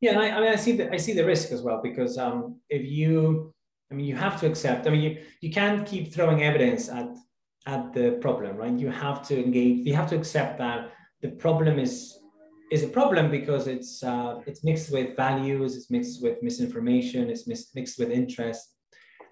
Yeah, 0.00 0.12
and 0.12 0.20
I, 0.20 0.30
I 0.30 0.40
mean, 0.40 0.52
I 0.52 0.56
see 0.56 0.76
the 0.76 0.92
I 0.92 0.96
see 0.96 1.12
the 1.12 1.24
risk 1.24 1.50
as 1.50 1.62
well 1.62 1.80
because 1.82 2.18
um, 2.18 2.60
if 2.70 2.86
you, 2.86 3.52
I 3.90 3.94
mean, 3.94 4.06
you 4.06 4.14
have 4.14 4.38
to 4.40 4.46
accept. 4.46 4.86
I 4.86 4.90
mean, 4.90 5.02
you 5.02 5.22
you 5.40 5.50
can't 5.50 5.84
keep 5.84 6.12
throwing 6.12 6.42
evidence 6.42 6.88
at 6.88 7.16
at 7.66 7.92
the 7.92 8.12
problem, 8.20 8.56
right? 8.56 8.78
You 8.78 8.90
have 8.90 9.26
to 9.28 9.42
engage. 9.42 9.84
You 9.86 9.94
have 9.94 10.08
to 10.10 10.16
accept 10.16 10.58
that 10.58 10.92
the 11.20 11.30
problem 11.30 11.80
is 11.80 12.18
is 12.70 12.84
a 12.84 12.88
problem 12.88 13.30
because 13.30 13.66
it's 13.66 14.02
uh, 14.04 14.40
it's 14.46 14.62
mixed 14.62 14.92
with 14.92 15.16
values, 15.16 15.76
it's 15.76 15.90
mixed 15.90 16.22
with 16.22 16.42
misinformation, 16.42 17.28
it's 17.30 17.46
mixed 17.74 17.98
with 17.98 18.10
interest, 18.10 18.76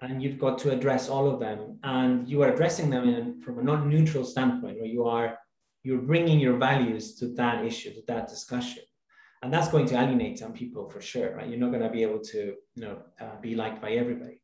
and 0.01 0.21
you've 0.21 0.39
got 0.39 0.57
to 0.59 0.71
address 0.71 1.09
all 1.09 1.29
of 1.29 1.39
them. 1.39 1.79
And 1.83 2.27
you 2.27 2.41
are 2.43 2.53
addressing 2.53 2.89
them 2.89 3.07
in, 3.07 3.41
from 3.41 3.59
a 3.59 3.63
non-neutral 3.63 4.25
standpoint, 4.25 4.77
where 4.77 4.85
you 4.85 5.05
are 5.05 5.37
you're 5.83 6.01
bringing 6.01 6.39
your 6.39 6.57
values 6.57 7.15
to 7.15 7.27
that 7.35 7.63
issue, 7.63 7.93
to 7.93 8.01
that 8.07 8.27
discussion, 8.27 8.83
and 9.41 9.53
that's 9.53 9.69
going 9.69 9.85
to 9.87 9.95
alienate 9.95 10.37
some 10.37 10.51
people 10.51 10.89
for 10.89 10.99
sure. 11.01 11.35
Right? 11.35 11.47
You're 11.47 11.59
not 11.59 11.71
going 11.71 11.83
to 11.83 11.89
be 11.89 12.03
able 12.03 12.19
to 12.19 12.55
you 12.75 12.81
know 12.83 12.97
uh, 13.21 13.39
be 13.41 13.55
liked 13.55 13.81
by 13.81 13.91
everybody. 13.91 14.41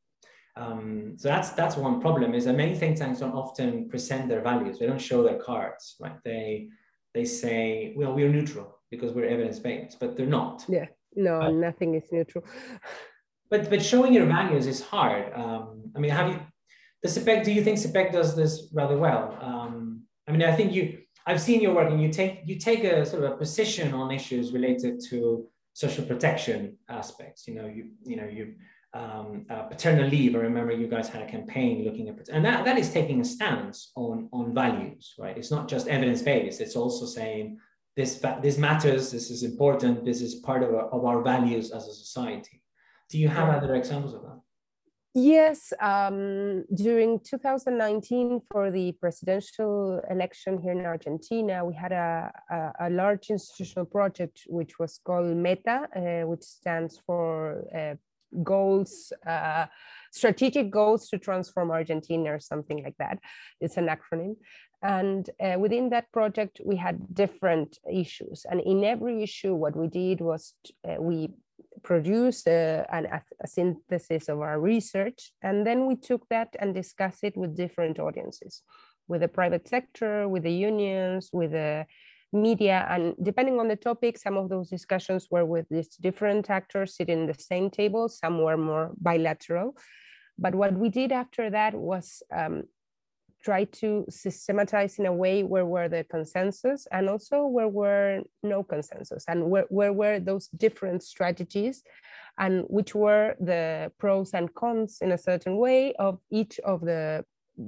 Um, 0.56 1.16
so 1.18 1.28
that's 1.30 1.50
that's 1.52 1.76
one 1.76 2.00
problem. 2.00 2.34
Is 2.34 2.46
that 2.46 2.56
many 2.56 2.76
think 2.76 2.98
tanks 2.98 3.20
don't 3.20 3.34
often 3.34 3.89
present 3.89 4.30
their 4.30 4.42
values. 4.42 4.80
They 4.80 4.88
don't 4.88 5.02
show 5.02 5.24
their 5.24 5.39
cards. 5.39 5.96
Right? 6.00 6.18
They 6.24 6.70
they 7.13 7.26
say, 7.26 7.94
well, 7.96 8.13
we're 8.13 8.30
neutral 8.30 8.80
because 8.89 9.13
we're 9.13 9.26
evidence 9.26 9.60
based, 9.60 10.00
but 10.00 10.16
they're 10.16 10.26
not. 10.26 10.66
Yeah, 10.68 10.88
no, 11.16 11.39
but, 11.39 11.54
nothing 11.54 11.96
is 11.96 12.12
neutral. 12.12 12.44
But 13.54 13.70
but 13.70 13.86
showing 13.86 14.13
your 14.16 14.26
values 14.26 14.66
is 14.66 14.82
hard. 14.82 15.32
Um, 15.36 15.92
I 15.96 16.00
mean, 16.00 16.10
have 16.10 16.28
you 16.32 16.39
the 17.04 17.08
CIPPEC? 17.08 17.44
Do 17.44 17.52
you 17.52 17.63
think 17.63 17.78
CIPPEC 17.78 18.12
does 18.12 18.36
this 18.36 18.54
rather 18.74 18.98
well? 18.98 19.38
Um, 19.39 20.02
I 20.28 20.32
mean, 20.32 20.42
I 20.42 20.56
think 20.56 20.74
you. 20.74 20.84
I've 21.28 21.39
seen 21.39 21.62
your 21.62 21.76
work, 21.76 21.92
and 21.92 22.02
you 22.02 22.10
take 22.10 22.42
you 22.48 22.56
take 22.58 22.84
a 22.84 23.06
sort 23.06 23.24
of 23.24 23.34
a 23.34 23.38
position 23.38 23.94
on 23.94 24.10
issues 24.10 24.54
related 24.54 24.94
to 25.10 25.46
social 25.74 26.04
protection 26.04 26.78
aspects. 26.89 27.48
You 27.48 27.54
know, 27.58 27.68
you 27.68 27.84
you 28.04 28.16
know 28.16 28.30
you 28.38 28.56
um, 28.96 29.46
uh, 29.52 29.63
paternal 29.74 30.08
leave. 30.10 30.34
I 30.34 30.39
remember 30.39 30.72
you 30.72 30.88
guys 30.88 31.08
had 31.08 31.22
a 31.22 31.30
campaign 31.36 31.86
looking 31.86 32.10
at, 32.10 32.30
and 32.30 32.44
that, 32.44 32.66
that 32.66 32.80
is 32.80 32.89
taking 32.92 33.22
a 33.22 33.26
stance 33.36 33.92
on, 33.96 34.30
on 34.34 34.56
values, 34.56 35.13
right? 35.20 35.38
It's 35.38 35.52
not 35.52 35.68
just 35.68 35.88
evidence 35.88 36.24
based. 36.24 36.60
It's 36.60 36.76
also 36.76 37.06
saying 37.06 37.60
this 37.96 38.20
this 38.42 38.58
matters 38.58 39.12
this 39.12 39.30
is 39.30 39.44
important 39.44 40.04
this 40.04 40.22
is 40.24 40.34
part 40.50 40.63
of 40.63 40.72
of 40.96 41.06
our 41.06 41.22
values 41.22 41.70
as 41.70 41.88
a 41.88 41.94
society 41.94 42.62
do 43.13 43.19
you 43.19 43.30
have 43.30 43.47
other 43.49 43.76
examples 43.76 44.15
of 44.15 44.23
that? 44.23 44.39
Yes 45.13 45.71
um, 45.80 46.65
during 46.73 47.19
2019 47.19 48.41
for 48.52 48.71
the 48.71 48.93
presidential 48.93 50.02
election 50.10 50.60
here 50.60 50.71
in 50.71 50.84
argentina 50.84 51.63
we 51.63 51.76
had 51.76 51.91
a, 51.91 52.32
a, 52.49 52.88
a 52.88 52.89
large 52.89 53.30
institutional 53.30 53.86
project 53.86 54.41
which 54.47 54.80
was 54.80 54.99
called 55.06 55.38
meta 55.47 55.78
uh, 55.95 56.28
which 56.28 56.41
stands 56.41 56.99
for 57.06 57.63
uh, 57.80 57.93
goals 58.41 59.13
uh, 59.28 59.67
strategic 60.13 60.71
goals 60.71 61.10
to 61.10 61.19
transform 61.19 61.69
argentina 61.69 62.34
or 62.34 62.39
something 62.39 62.84
like 62.84 62.97
that. 62.97 63.19
It's 63.60 63.78
an 63.78 63.88
acronym. 63.88 64.36
And 64.84 65.30
uh, 65.39 65.58
within 65.58 65.89
that 65.91 66.12
project, 66.12 66.60
we 66.63 66.76
had 66.76 67.13
different 67.13 67.80
issues. 67.91 68.45
And 68.49 68.60
in 68.60 68.84
every 68.84 69.23
issue, 69.23 69.56
what 69.56 69.76
we 69.78 69.88
did 69.88 70.19
was 70.19 70.54
uh, 70.88 70.95
we 70.99 71.30
produced 71.82 72.48
uh, 72.48 72.84
an, 72.92 73.08
a 73.42 73.48
synthesis 73.48 74.30
of 74.30 74.40
our 74.40 74.60
research. 74.60 75.32
And 75.42 75.66
then 75.66 75.86
we 75.88 75.96
took 75.96 76.28
that 76.30 76.56
and 76.60 76.74
discussed 76.74 77.24
it 77.24 77.36
with 77.36 77.58
different 77.58 78.00
audiences, 78.00 78.62
with 79.08 79.22
the 79.22 79.28
private 79.28 79.68
sector, 79.68 80.28
with 80.28 80.44
the 80.44 80.52
unions, 80.52 81.30
with 81.34 81.52
the 81.52 81.86
media. 82.32 82.86
And 82.90 83.16
depending 83.22 83.60
on 83.60 83.68
the 83.68 83.76
topic, 83.76 84.18
some 84.18 84.38
of 84.38 84.50
those 84.50 84.70
discussions 84.70 85.28
were 85.30 85.46
with 85.46 85.68
these 85.70 85.96
different 85.96 86.50
actors 86.50 86.96
sitting 86.96 87.22
in 87.22 87.28
the 87.28 87.34
same 87.34 87.70
table, 87.70 88.10
some 88.10 88.42
were 88.42 88.58
more 88.58 88.92
bilateral. 89.00 89.76
But 90.38 90.56
what 90.56 90.74
we 90.74 90.90
did 90.90 91.12
after 91.12 91.50
that 91.52 91.76
was 91.76 92.24
um, 92.36 92.64
try 93.44 93.66
to 93.66 94.06
systematize 94.10 95.00
in 95.00 95.06
a 95.06 95.14
way 95.14 95.44
where 95.44 95.66
were 95.66 95.90
the 95.90 96.04
consensus 96.06 96.88
and 96.92 97.10
also 97.10 97.46
where 97.46 97.68
were 97.68 98.22
no 98.42 98.64
consensus 98.64 99.26
and 99.28 99.50
where, 99.50 99.66
where 99.70 99.94
were 99.94 100.20
those 100.20 100.48
different 100.48 101.04
strategies 101.04 101.84
and 102.38 102.64
which 102.68 102.96
were 102.96 103.36
the 103.40 103.92
pros 104.00 104.34
and 104.34 104.54
cons 104.56 105.00
in 105.02 105.12
a 105.12 105.18
certain 105.18 105.58
way 105.58 105.94
of 105.96 106.20
each 106.32 106.60
of 106.60 106.82
the 106.82 107.24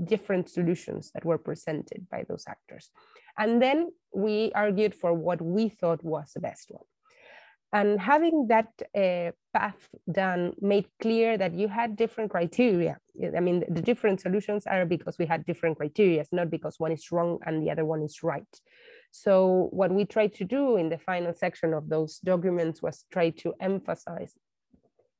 different 0.05 0.49
solutions 0.49 1.11
that 1.13 1.25
were 1.25 1.37
presented 1.37 2.07
by 2.09 2.23
those 2.27 2.45
actors. 2.47 2.89
And 3.37 3.61
then 3.61 3.91
we 4.13 4.51
argued 4.55 4.95
for 4.95 5.13
what 5.13 5.41
we 5.41 5.69
thought 5.69 6.03
was 6.03 6.31
the 6.33 6.39
best 6.39 6.71
one. 6.71 6.85
And 7.73 7.99
having 7.99 8.47
that 8.47 8.69
uh, 8.95 9.31
path 9.53 9.89
done 10.11 10.53
made 10.61 10.87
clear 11.01 11.37
that 11.37 11.53
you 11.53 11.67
had 11.67 11.95
different 11.95 12.31
criteria. 12.31 12.97
I 13.35 13.39
mean, 13.39 13.63
the 13.69 13.81
different 13.81 14.21
solutions 14.21 14.65
are 14.65 14.85
because 14.85 15.17
we 15.17 15.25
had 15.25 15.45
different 15.45 15.77
criteria, 15.77 16.23
not 16.31 16.49
because 16.49 16.79
one 16.79 16.91
is 16.91 17.11
wrong 17.11 17.39
and 17.45 17.61
the 17.61 17.71
other 17.71 17.85
one 17.85 18.01
is 18.01 18.23
right. 18.23 18.61
So 19.11 19.69
what 19.71 19.91
we 19.91 20.05
tried 20.05 20.33
to 20.35 20.43
do 20.43 20.77
in 20.77 20.89
the 20.89 20.97
final 20.97 21.33
section 21.33 21.73
of 21.73 21.89
those 21.89 22.19
documents 22.19 22.81
was 22.81 23.05
try 23.11 23.29
to 23.31 23.53
emphasize 23.59 24.33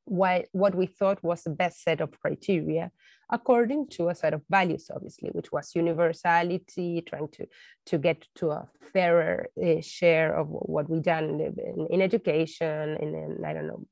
why, 0.06 0.46
what 0.52 0.76
we 0.76 0.86
thought 0.86 1.24
was 1.24 1.44
the 1.44 1.50
best 1.50 1.84
set 1.84 2.02
of 2.02 2.20
criteria 2.20 2.91
according 3.32 3.88
to 3.88 4.10
a 4.10 4.15
set 4.15 4.34
of 4.34 4.41
values, 4.50 4.89
obviously, 4.94 5.30
which 5.30 5.52
was 5.52 5.76
universality, 5.76 7.02
trying 7.02 7.28
to, 7.30 7.48
to 7.86 7.98
get 7.98 8.28
to 8.36 8.52
a 8.52 8.68
fairer 8.94 9.48
uh, 9.63 9.82
share 9.82 10.36
of 10.36 10.48
what 10.50 10.89
we 10.89 11.00
done 11.00 11.39
in, 11.39 11.88
in 11.89 12.02
education, 12.02 12.98
in, 13.02 13.15
in, 13.15 13.44
I 13.46 13.54
don't 13.54 13.68
know, 13.68 13.86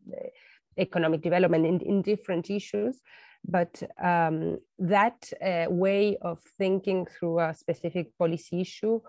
economic 0.77 1.21
development, 1.21 1.65
in, 1.65 1.79
in 1.81 2.01
different 2.01 2.49
issues. 2.49 2.99
But 3.45 3.81
um, 4.01 4.59
that 4.79 5.31
uh, 5.43 5.65
way 5.69 6.17
of 6.21 6.39
thinking 6.57 7.05
through 7.05 7.39
a 7.39 7.53
specific 7.53 8.17
policy 8.17 8.61
issue 8.61 9.01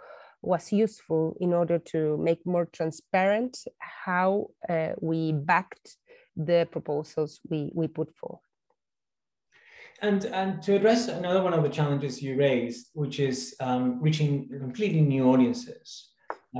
was 0.43 0.73
useful 0.73 1.37
in 1.41 1.55
order 1.55 1.79
to 1.79 2.17
make 2.19 2.45
more 2.45 2.67
transparent 2.67 3.59
how 3.79 4.49
uh, 4.69 4.91
we 5.01 5.33
backed 5.33 5.97
the 6.37 6.69
proposals 6.71 7.41
we, 7.49 7.71
we 7.75 7.89
put 7.89 8.15
forward. 8.17 8.41
And, 10.03 10.25
and 10.27 10.61
to 10.63 10.75
address 10.75 11.09
another 11.09 11.43
one 11.43 11.55
of 11.55 11.63
the 11.63 11.69
challenges 11.69 12.23
you 12.23 12.37
raised, 12.37 12.89
which 12.95 13.21
is 13.21 13.55
um, 13.61 14.03
reaching 14.03 14.49
completely 14.49 15.01
new 15.01 15.27
audiences. 15.33 16.11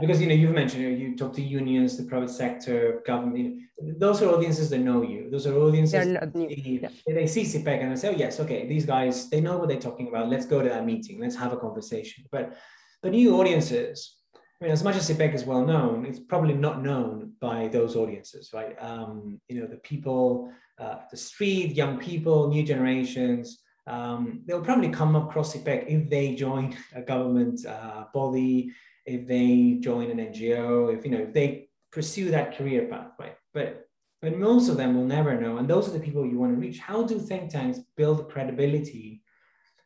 Because 0.01 0.21
you 0.21 0.27
know 0.27 0.35
you've 0.35 0.55
mentioned 0.55 0.83
you, 0.83 0.91
know, 0.91 0.97
you 0.97 1.17
talk 1.17 1.33
to 1.35 1.43
unions, 1.43 1.97
the 1.97 2.03
private 2.03 2.31
sector, 2.31 3.01
government. 3.07 3.61
Those 3.79 4.23
are 4.23 4.29
audiences 4.29 4.69
that 4.71 4.79
know 4.79 5.03
you. 5.03 5.31
Those 5.31 5.47
are 5.47 5.57
audiences 5.57 6.07
new. 6.35 6.49
Yeah. 6.49 6.89
they 7.07 7.29
see 7.29 7.43
CIPPEC 7.43 7.81
and 7.81 7.93
they 7.93 7.97
say, 7.97 8.09
oh, 8.09 8.17
yes, 8.17 8.41
okay, 8.41 8.67
these 8.67 8.87
guys 8.87 9.31
they 9.31 9.41
know 9.41 9.57
what 9.57 9.69
they're 9.69 9.79
talking 9.79 10.09
about. 10.09 10.29
Let's 10.29 10.47
go 10.47 10.63
to 10.63 10.69
that 10.69 10.85
meeting. 10.85 11.21
Let's 11.21 11.37
have 11.37 11.53
a 11.53 11.57
conversation. 11.57 12.25
But 12.33 12.57
the 13.05 13.11
new 13.11 13.39
audiences, 13.39 14.17
Mean, 14.65 14.73
as 14.73 14.83
much 14.83 14.97
as 14.97 15.11
CIPPEC 15.11 15.35
is 15.35 15.45
well 15.45 15.63
known, 15.63 16.07
it's 16.07 16.19
probably 16.19 16.55
not 16.55 16.83
known 16.83 17.33
by 17.39 17.69
those 17.69 17.97
audiences, 17.97 18.49
right? 18.55 18.75
Um, 18.81 19.39
you 19.47 19.61
know, 19.61 19.67
the 19.67 19.77
people, 19.77 20.51
uh, 20.79 21.01
the 21.11 21.19
street, 21.19 21.77
young 21.77 21.99
people, 21.99 22.49
new 22.49 22.63
generations, 22.63 23.59
um, 23.87 24.41
they'll 24.47 24.65
probably 24.65 24.89
come 24.89 25.17
across 25.17 25.55
CIPPEC 25.55 25.89
if 25.89 26.09
they 26.09 26.35
join 26.35 26.75
a 26.95 27.03
government 27.03 27.67
uh, 27.67 28.05
body, 28.15 28.73
if 29.05 29.29
they 29.29 29.77
join 29.81 30.11
an 30.11 30.17
NGO, 30.17 30.97
if 30.97 31.05
you 31.05 31.11
know, 31.11 31.25
if 31.25 31.35
they 31.35 31.69
pursue 31.93 32.31
that 32.31 32.57
career 32.57 32.89
path, 32.89 33.11
right? 33.21 33.37
But 33.53 33.87
but 34.23 34.39
most 34.39 34.71
of 34.71 34.79
them 34.79 34.95
will 34.95 35.05
never 35.05 35.39
know, 35.39 35.59
and 35.59 35.69
those 35.69 35.87
are 35.89 35.93
the 35.93 36.01
people 36.01 36.25
you 36.25 36.39
want 36.39 36.55
to 36.55 36.59
reach. 36.59 36.79
How 36.79 37.03
do 37.03 37.19
think 37.19 37.51
tanks 37.51 37.81
build 37.99 38.31
credibility? 38.31 39.21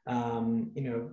Um, 0.07 0.71
you 0.77 0.83
know, 0.85 1.11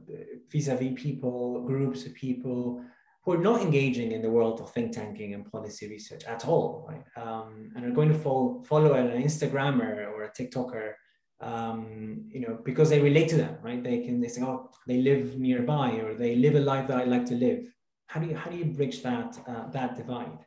vis-a-vis 0.52 1.02
people, 1.02 1.66
groups 1.66 2.06
of 2.06 2.14
people 2.14 2.86
who 3.26 3.34
are 3.34 3.40
not 3.40 3.62
engaging 3.62 4.12
in 4.12 4.22
the 4.22 4.30
world 4.30 4.62
of 4.62 4.72
think 4.72 4.92
tanking 4.92 5.34
and 5.34 5.52
policy 5.52 5.90
research 5.90 6.24
at 6.26 6.48
all, 6.48 6.88
right? 6.88 7.04
Um, 7.18 7.72
and 7.76 7.84
are 7.84 7.92
going 7.92 8.10
to 8.10 8.18
follow, 8.18 8.64
follow 8.64 8.94
an 8.94 9.08
Instagrammer 9.22 10.08
or 10.12 10.24
a 10.24 10.32
TikToker, 10.32 10.94
um, 11.42 12.30
you 12.30 12.42
know, 12.42 12.60
because 12.64 12.90
they 12.90 13.02
relate 13.02 13.30
to 13.30 13.38
them, 13.38 13.58
right? 13.64 13.84
They 13.84 14.00
can 14.06 14.22
they 14.22 14.28
say, 14.28 14.44
oh, 14.44 14.70
they 14.88 15.02
live 15.02 15.40
nearby 15.40 15.94
or 16.04 16.14
they 16.14 16.36
live 16.36 16.56
a 16.56 16.60
life 16.60 16.88
that 16.88 17.00
I 17.00 17.06
like 17.06 17.26
to 17.26 17.36
live. 17.36 17.66
How 18.08 18.20
do 18.20 18.28
you 18.28 18.36
how 18.36 18.52
do 18.52 18.58
you 18.58 18.66
bridge 18.66 19.02
that 19.02 19.38
uh, 19.48 19.70
that 19.72 19.98
divide? 19.98 20.46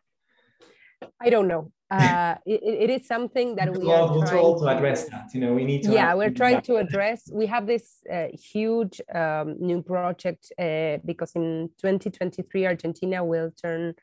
I 1.20 1.30
don't 1.30 1.48
know. 1.48 1.72
Uh, 1.90 2.34
it, 2.46 2.60
it 2.62 2.90
is 2.90 3.06
something 3.06 3.56
that 3.56 3.76
we 3.76 3.90
are 3.90 4.08
trying 4.26 4.58
to 4.58 4.66
address 4.66 5.08
that. 5.08 5.30
You 5.34 5.40
know, 5.40 5.54
we 5.54 5.64
need 5.64 5.82
to. 5.84 5.92
Yeah, 5.92 6.14
we're 6.14 6.30
trying 6.30 6.62
to 6.62 6.76
address. 6.76 7.30
We 7.32 7.46
have 7.46 7.66
this 7.66 8.02
uh, 8.12 8.26
huge 8.32 9.00
um, 9.14 9.56
new 9.58 9.82
project 9.82 10.52
uh, 10.58 10.98
because 11.04 11.32
in 11.34 11.70
2023 11.78 12.66
Argentina 12.66 13.24
will 13.24 13.50
turn 13.62 13.94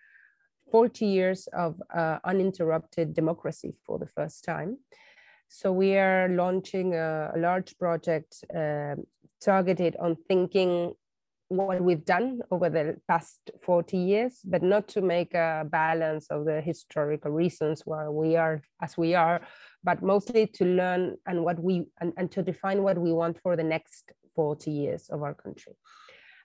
40 0.71 1.05
years 1.05 1.47
of 1.53 1.81
uh, 1.95 2.17
uninterrupted 2.23 3.13
democracy 3.13 3.75
for 3.85 3.99
the 3.99 4.07
first 4.07 4.43
time. 4.43 4.77
So 5.47 5.71
we 5.71 5.95
are 5.97 6.27
launching 6.27 6.95
a, 6.95 7.31
a 7.35 7.39
large 7.39 7.77
project 7.77 8.43
uh, 8.53 8.95
targeted 9.39 9.95
on 9.97 10.17
thinking 10.27 10.93
what 11.49 11.81
we've 11.81 12.05
done 12.05 12.41
over 12.51 12.69
the 12.69 12.95
past 13.07 13.51
40 13.63 13.97
years, 13.97 14.39
but 14.43 14.63
not 14.63 14.87
to 14.89 15.01
make 15.01 15.33
a 15.33 15.65
balance 15.69 16.27
of 16.29 16.45
the 16.45 16.61
historical 16.61 17.31
reasons 17.31 17.83
why 17.85 18.09
we 18.09 18.35
are 18.35 18.61
as 18.81 18.97
we 18.97 19.13
are, 19.13 19.41
but 19.83 20.01
mostly 20.01 20.47
to 20.47 20.65
learn 20.65 21.17
and 21.27 21.43
what 21.43 21.61
we 21.61 21.85
and, 22.01 22.13
and 22.17 22.31
to 22.31 22.41
define 22.41 22.81
what 22.81 22.97
we 22.97 23.11
want 23.11 23.39
for 23.41 23.55
the 23.55 23.63
next 23.63 24.11
40 24.35 24.71
years 24.71 25.09
of 25.09 25.21
our 25.21 25.33
country. 25.33 25.73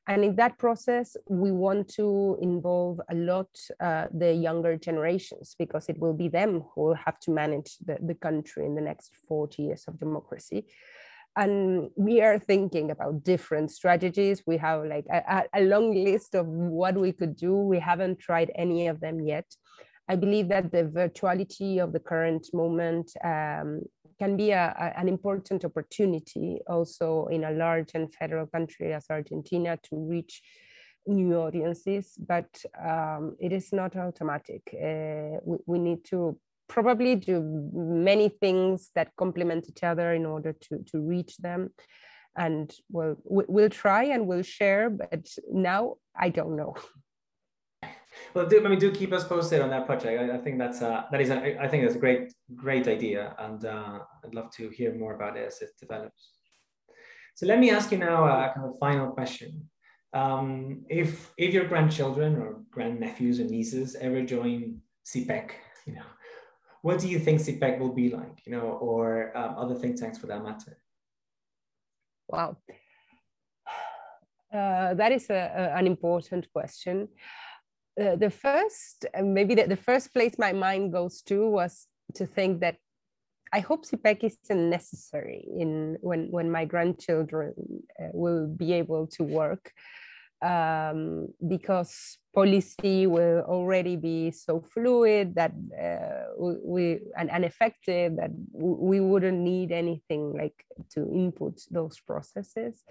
And 0.07 0.25
in 0.25 0.35
that 0.37 0.59
process, 0.59 1.17
we 1.29 1.53
want 1.53 1.89
to 1.95 2.39
involve 2.41 3.01
a 3.11 3.15
lot 3.15 3.49
uh, 3.81 4.07
the 4.13 4.33
younger 4.33 4.77
generations 4.77 5.55
because 5.59 5.89
it 5.89 5.99
will 5.99 6.15
be 6.15 6.29
them 6.29 6.65
who 6.75 6.83
will 6.83 6.95
have 6.95 7.21
to 7.21 7.31
manage 7.31 7.77
the, 7.85 7.99
the 8.03 8.15
country 8.15 8.67
in 8.67 8.75
the 8.75 8.81
next 8.81 9.15
40 9.29 9.63
years 9.63 9.85
of 9.87 10.01
democracy 10.01 10.67
and 11.37 11.90
we 11.97 12.21
are 12.21 12.38
thinking 12.38 12.90
about 12.90 13.23
different 13.23 13.71
strategies. 13.71 14.43
We 14.47 14.57
have 14.59 14.85
like 14.85 15.07
a, 15.12 15.45
a, 15.55 15.62
long 15.62 15.95
list 15.95 16.35
of 16.35 16.47
what 16.47 16.97
we 16.97 17.12
could 17.12 17.37
do. 17.37 17.57
We 17.57 17.79
haven't 17.79 18.19
tried 18.19 18.51
any 18.55 18.88
of 18.88 19.01
them 19.01 19.21
yet. 19.21 19.47
I 20.09 20.16
believe 20.16 20.49
that 20.49 20.73
the 20.73 20.85
virtuality 20.85 21.79
of 21.79 21.93
the 21.93 22.01
current 22.01 22.49
moment 22.53 23.12
um, 23.25 23.83
can 24.19 24.37
be 24.37 24.51
a, 24.51 24.75
a, 24.77 24.99
an 24.99 25.09
important 25.09 25.64
opportunity 25.64 26.59
also 26.66 27.27
in 27.31 27.45
a 27.45 27.53
large 27.53 27.90
and 27.95 28.12
federal 28.12 28.47
country 28.47 28.93
as 28.93 29.07
argentina 29.09 29.79
to 29.85 29.97
reach 29.97 30.43
new 31.07 31.37
audiences. 31.37 32.14
But 32.19 32.49
um, 32.85 33.37
it 33.38 33.53
is 33.53 33.73
not 33.73 33.97
automatic. 33.97 34.62
Uh, 34.75 35.38
we, 35.45 35.59
we 35.66 35.79
need 35.79 36.05
to 36.07 36.37
probably 36.70 37.16
do 37.16 37.42
many 37.74 38.28
things 38.28 38.90
that 38.94 39.14
complement 39.16 39.66
each 39.68 39.83
other 39.83 40.14
in 40.14 40.24
order 40.24 40.52
to, 40.52 40.78
to 40.90 41.00
reach 41.00 41.37
them. 41.38 41.70
And 42.37 42.72
we'll, 42.90 43.16
we'll 43.24 43.68
try 43.85 44.04
and 44.04 44.26
we'll 44.28 44.42
share, 44.42 44.88
but 44.88 45.26
now 45.52 45.96
I 46.16 46.30
don't 46.30 46.56
know. 46.56 46.74
Well, 48.35 48.46
do, 48.46 48.64
I 48.64 48.68
mean, 48.68 48.78
do 48.78 48.90
keep 48.90 49.12
us 49.12 49.24
posted 49.24 49.61
on 49.61 49.70
that 49.70 49.87
project. 49.87 50.20
I, 50.20 50.37
I 50.37 50.38
think 50.38 50.59
that's 50.59 50.83
uh, 50.83 51.04
that 51.11 51.20
is 51.20 51.30
a, 51.30 51.59
I 51.61 51.68
think 51.68 51.85
that's 51.85 51.94
a 51.94 51.98
great 51.98 52.33
great 52.54 52.87
idea, 52.87 53.35
and 53.38 53.64
uh, 53.64 54.00
I'd 54.24 54.35
love 54.35 54.50
to 54.56 54.68
hear 54.68 54.94
more 54.94 55.14
about 55.14 55.37
it 55.37 55.46
as 55.46 55.62
it 55.62 55.70
develops. 55.80 56.33
So 57.35 57.46
let 57.46 57.59
me 57.59 57.70
ask 57.70 57.90
you 57.92 57.98
now 57.98 58.24
a 58.24 58.52
kind 58.52 58.66
of 58.66 58.78
final 58.78 59.11
question. 59.12 59.70
Um, 60.12 60.85
if 60.88 61.33
if 61.38 61.54
your 61.54 61.66
grandchildren 61.66 62.37
or 62.37 62.62
grandnephews 62.76 63.38
and 63.40 63.48
nieces 63.48 63.94
ever 63.94 64.22
join 64.22 64.80
CIPPEC, 65.06 65.52
you 65.87 65.94
know, 65.94 66.11
what 66.83 66.99
do 66.99 67.09
you 67.09 67.19
think 67.19 67.40
CIPPEC 67.40 67.79
will 67.79 67.93
be 67.93 68.11
like, 68.11 68.40
you 68.47 68.53
know, 68.53 68.62
or 68.81 69.37
um, 69.37 69.55
other 69.57 69.75
think 69.75 70.01
tanks 70.01 70.19
for 70.19 70.27
that 70.27 70.43
matter? 70.43 70.79
Wow. 72.29 72.57
Uh, 74.53 74.95
that 74.95 75.12
is 75.12 75.31
a, 75.31 75.53
a, 75.55 75.79
an 75.79 75.87
important 75.87 76.51
question. 76.53 77.09
Uh, 78.01 78.16
the 78.16 78.31
first, 78.31 79.05
maybe 79.23 79.55
the, 79.55 79.66
the 79.66 79.77
first 79.77 80.12
place 80.12 80.35
my 80.38 80.53
mind 80.53 80.93
goes 80.93 81.23
to 81.23 81.49
was 81.49 81.87
to 82.14 82.27
think 82.27 82.61
that 82.61 82.77
I 83.53 83.61
hope 83.61 83.85
CIPPEC 83.85 84.25
isn't 84.25 84.71
necessary 84.71 85.45
in 85.59 85.99
when, 86.01 86.31
when 86.31 86.51
my 86.51 86.64
grandchildren 86.64 87.55
uh, 88.01 88.09
will 88.12 88.47
be 88.47 88.73
able 88.73 89.09
to 89.09 89.25
work 89.25 89.73
um, 90.40 91.29
because 91.47 92.19
policy 92.35 93.06
will 93.06 93.40
already 93.40 93.96
be 93.96 94.31
so 94.31 94.60
fluid 94.60 95.35
that 95.35 95.52
uh, 95.74 96.33
we 96.38 97.00
and, 97.16 97.31
and 97.31 97.44
effective 97.44 98.16
that 98.16 98.31
we 98.52 99.00
wouldn't 99.00 99.38
need 99.38 99.72
anything 99.72 100.33
like 100.33 100.64
to 100.90 101.10
input 101.12 101.60
those 101.70 101.98
processes. 102.00 102.85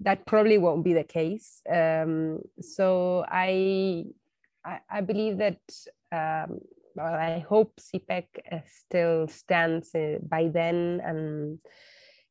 That 0.00 0.26
probably 0.26 0.58
won't 0.58 0.84
be 0.84 0.94
the 0.94 1.04
case. 1.04 1.60
Um, 1.70 2.40
so 2.60 3.24
I, 3.28 4.04
I, 4.64 4.80
I 4.90 5.00
believe 5.00 5.38
that 5.38 5.60
um, 6.10 6.60
well, 6.94 7.14
I 7.14 7.44
hope 7.48 7.80
CIPPEC 7.80 8.26
still 8.66 9.28
stands 9.28 9.94
uh, 9.94 10.18
by 10.20 10.48
then 10.48 11.00
and 11.04 11.58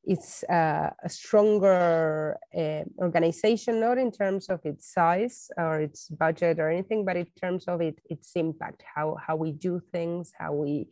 it's 0.03 0.43
uh, 0.43 0.89
a 1.03 1.09
stronger 1.09 2.37
uh, 2.57 2.83
organization, 2.97 3.79
not 3.79 3.97
in 3.97 4.11
terms 4.11 4.49
of 4.49 4.59
its 4.65 4.91
size 4.91 5.49
or 5.57 5.79
its 5.79 6.07
budget 6.09 6.59
or 6.59 6.69
anything, 6.69 7.05
but 7.05 7.17
in 7.17 7.27
terms 7.39 7.65
of 7.67 7.81
it, 7.81 7.99
its 8.09 8.31
impact, 8.35 8.83
how, 8.95 9.15
how 9.25 9.35
we 9.35 9.51
do 9.51 9.79
things, 9.91 10.31
how 10.37 10.53
we 10.53 10.87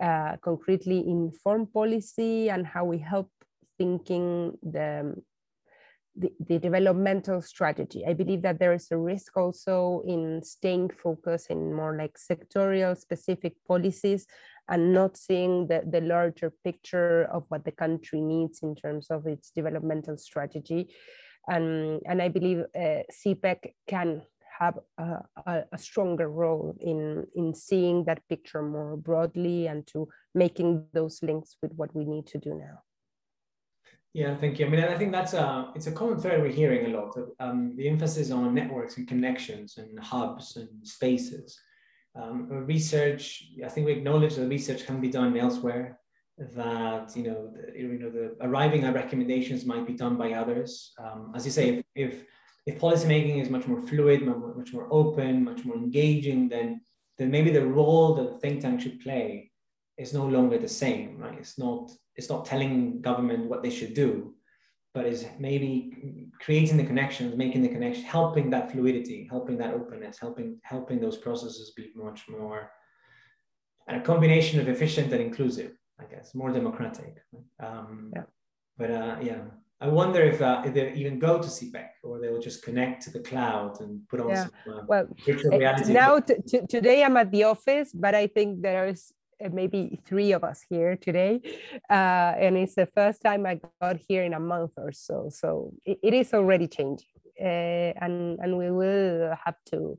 uh, 0.00 0.36
concretely 0.42 0.98
inform 1.08 1.66
policy, 1.66 2.48
and 2.48 2.66
how 2.66 2.84
we 2.84 2.98
help 2.98 3.30
thinking 3.78 4.56
the, 4.62 5.14
the, 6.14 6.30
the, 6.48 6.58
developmental 6.58 7.42
strategy. 7.42 8.04
I 8.06 8.12
believe 8.12 8.42
that 8.42 8.58
there 8.58 8.72
is 8.72 8.88
a 8.90 8.96
risk 8.96 9.36
also 9.36 10.02
in 10.06 10.42
staying 10.42 10.90
focused 10.90 11.50
in 11.50 11.74
more 11.74 11.96
like 11.96 12.16
sectorial 12.16 12.96
specific 12.96 13.54
policies 13.66 14.26
and 14.68 14.92
not 14.92 15.16
seeing 15.16 15.66
the, 15.68 15.82
the 15.90 16.00
larger 16.00 16.52
picture 16.64 17.24
of 17.32 17.44
what 17.48 17.64
the 17.64 17.72
country 17.72 18.20
needs 18.20 18.60
in 18.62 18.74
terms 18.74 19.08
of 19.10 19.26
its 19.26 19.50
developmental 19.50 20.16
strategy. 20.16 20.94
And, 21.48 22.00
and 22.06 22.20
I 22.20 22.28
believe 22.28 22.64
uh, 22.74 23.02
CIPPEC 23.12 23.74
can 23.86 24.22
have 24.58 24.78
a, 24.98 25.18
a, 25.46 25.64
a, 25.72 25.78
stronger 25.78 26.28
role 26.28 26.74
in, 26.80 27.26
in 27.34 27.54
seeing 27.54 28.04
that 28.04 28.22
picture 28.28 28.62
more 28.62 28.96
broadly 28.96 29.66
and 29.66 29.86
to 29.88 30.08
making 30.34 30.86
those 30.92 31.22
links 31.22 31.56
with 31.62 31.72
what 31.74 31.94
we 31.94 32.04
need 32.04 32.26
to 32.28 32.38
do 32.38 32.54
now. 32.54 32.80
Yeah, 34.14 34.34
thank 34.34 34.58
you. 34.58 34.64
I 34.64 34.68
mean, 34.70 34.82
I 34.82 34.96
think 34.96 35.12
that's 35.12 35.34
a 35.34 35.72
it's 35.74 35.88
a 35.88 35.92
common 35.92 36.18
thread 36.18 36.40
we're 36.40 36.48
hearing 36.48 36.86
a 36.86 36.96
lot. 36.96 37.14
Um, 37.38 37.74
the 37.76 37.86
emphasis 37.86 38.30
on 38.30 38.54
networks 38.54 38.96
and 38.96 39.06
connections 39.06 39.76
and 39.76 39.98
hubs 40.02 40.56
and 40.56 40.70
spaces. 40.86 41.60
Um, 42.20 42.48
research, 42.66 43.44
I 43.64 43.68
think 43.68 43.86
we 43.86 43.92
acknowledge 43.92 44.36
that 44.36 44.48
research 44.48 44.86
can 44.86 45.00
be 45.00 45.08
done 45.08 45.36
elsewhere. 45.36 46.00
That 46.38 47.16
you 47.16 47.24
know, 47.24 47.52
the, 47.54 47.78
you 47.78 47.98
know, 47.98 48.10
the 48.10 48.36
arriving 48.40 48.84
at 48.84 48.94
recommendations 48.94 49.64
might 49.64 49.86
be 49.86 49.94
done 49.94 50.16
by 50.16 50.32
others. 50.32 50.92
Um, 50.98 51.32
as 51.34 51.46
you 51.46 51.52
say, 51.52 51.68
if, 51.68 51.84
if 51.94 52.24
if 52.66 52.78
policymaking 52.78 53.40
is 53.40 53.48
much 53.48 53.66
more 53.66 53.80
fluid, 53.80 54.22
much 54.22 54.72
more 54.72 54.88
open, 54.90 55.44
much 55.44 55.64
more 55.64 55.76
engaging, 55.76 56.48
then 56.48 56.80
then 57.18 57.30
maybe 57.30 57.50
the 57.50 57.66
role 57.66 58.14
that 58.14 58.30
the 58.30 58.38
think 58.38 58.60
tank 58.60 58.80
should 58.80 59.00
play 59.00 59.50
is 59.96 60.12
no 60.12 60.26
longer 60.26 60.58
the 60.58 60.68
same, 60.68 61.18
right? 61.18 61.38
It's 61.38 61.58
not 61.58 61.90
it's 62.16 62.28
not 62.28 62.44
telling 62.44 63.00
government 63.00 63.48
what 63.48 63.62
they 63.62 63.70
should 63.70 63.94
do, 63.94 64.34
but 64.96 65.04
is 65.06 65.26
maybe 65.38 65.72
creating 66.44 66.76
the 66.78 66.88
connections, 66.90 67.36
making 67.36 67.62
the 67.62 67.72
connection, 67.76 68.04
helping 68.18 68.46
that 68.50 68.72
fluidity, 68.72 69.20
helping 69.34 69.56
that 69.58 69.74
openness, 69.78 70.16
helping 70.18 70.48
helping 70.62 70.98
those 71.04 71.18
processes 71.26 71.66
be 71.76 71.84
much 71.94 72.20
more 72.28 72.60
and 73.86 74.00
a 74.00 74.04
combination 74.04 74.60
of 74.60 74.68
efficient 74.68 75.12
and 75.12 75.22
inclusive, 75.22 75.72
I 76.00 76.04
guess, 76.12 76.34
more 76.34 76.50
democratic. 76.52 77.14
Um, 77.62 78.10
yeah. 78.14 78.22
But 78.78 78.90
uh, 78.90 79.16
yeah, 79.22 79.42
I 79.80 79.88
wonder 79.88 80.22
if, 80.22 80.42
uh, 80.42 80.62
if 80.64 80.74
they 80.74 80.92
even 80.94 81.18
go 81.18 81.38
to 81.38 81.48
CIPPEC 81.48 81.88
or 82.02 82.18
they 82.20 82.28
will 82.28 82.40
just 82.40 82.62
connect 82.62 83.02
to 83.04 83.10
the 83.10 83.20
cloud 83.20 83.80
and 83.80 84.06
put 84.08 84.20
on 84.20 84.30
yeah. 84.30 84.44
some 84.44 84.74
uh, 84.74 84.82
well, 84.88 85.06
virtual 85.24 85.54
eh, 85.54 85.58
reality. 85.58 85.92
Now, 85.92 86.18
today 86.68 87.04
I'm 87.04 87.16
at 87.16 87.30
the 87.30 87.44
office, 87.44 87.92
but 87.94 88.14
I 88.14 88.26
think 88.26 88.62
there's 88.62 89.12
uh, 89.12 89.15
maybe 89.52 90.00
three 90.06 90.32
of 90.32 90.44
us 90.44 90.64
here 90.68 90.96
today. 90.96 91.40
Uh, 91.90 92.32
and 92.38 92.56
it's 92.56 92.74
the 92.74 92.86
first 92.86 93.22
time 93.22 93.46
I 93.46 93.60
got 93.80 93.96
here 94.08 94.24
in 94.24 94.34
a 94.34 94.40
month 94.40 94.72
or 94.76 94.92
so. 94.92 95.28
So 95.30 95.72
it, 95.84 95.98
it 96.02 96.14
is 96.14 96.32
already 96.34 96.68
changing. 96.68 97.08
Uh, 97.40 97.92
and, 98.00 98.38
and 98.40 98.56
we 98.56 98.70
will 98.70 99.36
have 99.44 99.56
to 99.66 99.98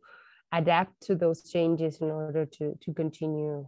adapt 0.52 1.02
to 1.02 1.16
those 1.16 1.44
changes 1.44 1.98
in 2.02 2.10
order 2.10 2.46
to, 2.46 2.78
to 2.82 2.94
continue 2.94 3.68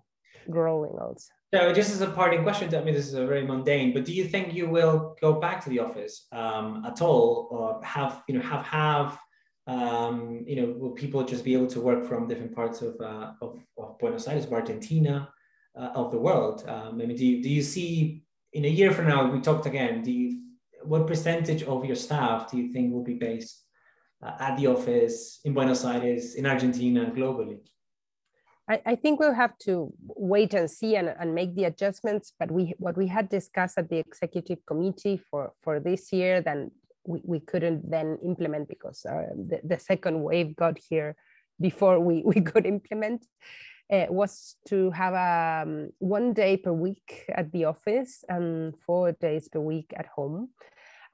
growing 0.50 0.94
also. 1.00 1.32
So 1.54 1.74
just 1.74 1.92
as 1.92 2.02
a 2.02 2.08
parting 2.08 2.44
question, 2.44 2.74
I 2.74 2.84
mean, 2.84 2.94
this 2.94 3.08
is 3.08 3.16
a 3.16 3.26
very 3.26 3.46
mundane, 3.46 3.94
but 3.94 4.06
do 4.06 4.14
you 4.14 4.26
think 4.26 4.54
you 4.54 4.70
will 4.70 5.16
go 5.20 5.34
back 5.34 5.64
to 5.64 5.70
the 5.70 5.80
office 5.80 6.28
um, 6.32 6.84
at 6.86 7.02
all 7.02 7.48
or 7.52 7.84
have, 7.84 8.22
you 8.28 8.36
know, 8.36 8.42
have, 8.42 8.66
have, 8.66 9.18
um, 9.66 10.44
you 10.48 10.56
know, 10.56 10.76
will 10.78 10.92
people 10.92 11.24
just 11.24 11.44
be 11.44 11.54
able 11.54 11.68
to 11.68 11.82
work 11.82 12.06
from 12.06 12.28
different 12.28 12.56
parts 12.56 12.82
of, 12.82 12.96
uh, 13.02 13.32
of, 13.42 13.60
of 13.78 13.98
Buenos 14.00 14.28
Aires, 14.28 14.48
Argentina, 14.52 15.30
uh, 15.80 15.92
of 15.96 16.12
the 16.12 16.18
world? 16.18 16.64
Um, 16.68 17.02
I 17.02 17.06
mean, 17.06 17.16
do 17.16 17.26
you, 17.26 17.44
do 17.44 17.50
you 17.50 17.62
see 17.62 18.24
in 18.54 18.66
a 18.66 18.68
year 18.68 18.92
from 18.92 19.08
now, 19.08 19.32
we 19.32 19.40
talked 19.40 19.66
again, 19.66 20.02
do 20.02 20.12
you, 20.12 20.42
what 20.84 21.08
percentage 21.08 21.64
of 21.64 21.86
your 21.86 21.96
staff 21.96 22.52
do 22.52 22.58
you 22.58 22.72
think 22.74 22.94
will 22.94 23.04
be 23.04 23.16
based 23.16 23.64
uh, 24.24 24.32
at 24.40 24.58
the 24.58 24.68
office 24.68 25.40
in 25.46 25.54
Buenos 25.54 25.86
Aires, 25.86 26.36
in 26.36 26.46
Argentina, 26.46 27.12
globally? 27.16 27.60
I, 28.86 28.96
think 28.96 29.20
we'll 29.20 29.34
have 29.34 29.58
to 29.66 29.92
wait 30.04 30.54
and 30.54 30.70
see 30.70 30.96
and, 30.96 31.10
and 31.20 31.34
make 31.34 31.56
the 31.56 31.64
adjustments. 31.64 32.34
But 32.40 32.52
we 32.52 32.76
what 32.78 32.96
we 32.96 33.08
had 33.08 33.28
discussed 33.28 33.80
at 33.80 33.90
the 33.90 33.98
executive 33.98 34.60
committee 34.68 35.20
for, 35.32 35.54
for 35.64 35.80
this 35.80 36.14
year, 36.14 36.42
then 36.42 36.70
we, 37.08 37.20
we 37.24 37.40
couldn't 37.40 37.90
then 37.90 38.20
implement 38.24 38.68
because 38.68 39.04
uh, 39.06 39.34
the, 39.36 39.60
the 39.64 39.80
second 39.80 40.22
wave 40.22 40.56
got 40.56 40.78
here 40.78 41.16
before 41.60 42.00
we, 42.00 42.22
we 42.26 42.42
could 42.42 42.68
implement. 42.68 43.26
Uh, 43.92 44.06
was 44.10 44.56
to 44.68 44.92
have 44.92 45.16
um, 45.16 45.90
one 45.98 46.32
day 46.32 46.56
per 46.56 46.72
week 46.72 47.26
at 47.34 47.52
the 47.52 47.66
office 47.66 48.24
and 48.30 48.76
four 48.86 49.14
days 49.14 49.48
per 49.48 49.60
week 49.60 49.92
at 49.98 50.06
home. 50.06 50.50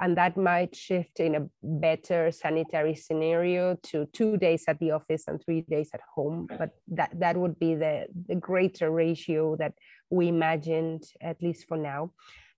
And 0.01 0.17
that 0.17 0.35
might 0.35 0.75
shift 0.75 1.21
in 1.21 1.35
a 1.35 1.47
better 1.63 2.31
sanitary 2.31 2.93
scenario 2.95 3.75
to 3.83 4.07
two 4.11 4.35
days 4.35 4.65
at 4.67 4.77
the 4.79 4.91
office 4.91 5.23
and 5.27 5.41
three 5.41 5.61
days 5.61 5.91
at 5.93 6.01
home. 6.13 6.47
But 6.49 6.71
that 6.89 7.17
that 7.17 7.37
would 7.37 7.57
be 7.59 7.75
the 7.75 8.07
the 8.27 8.35
greater 8.35 8.91
ratio 8.91 9.55
that 9.55 9.73
we 10.09 10.27
imagined 10.27 11.03
at 11.21 11.41
least 11.41 11.67
for 11.69 11.77
now. 11.77 12.11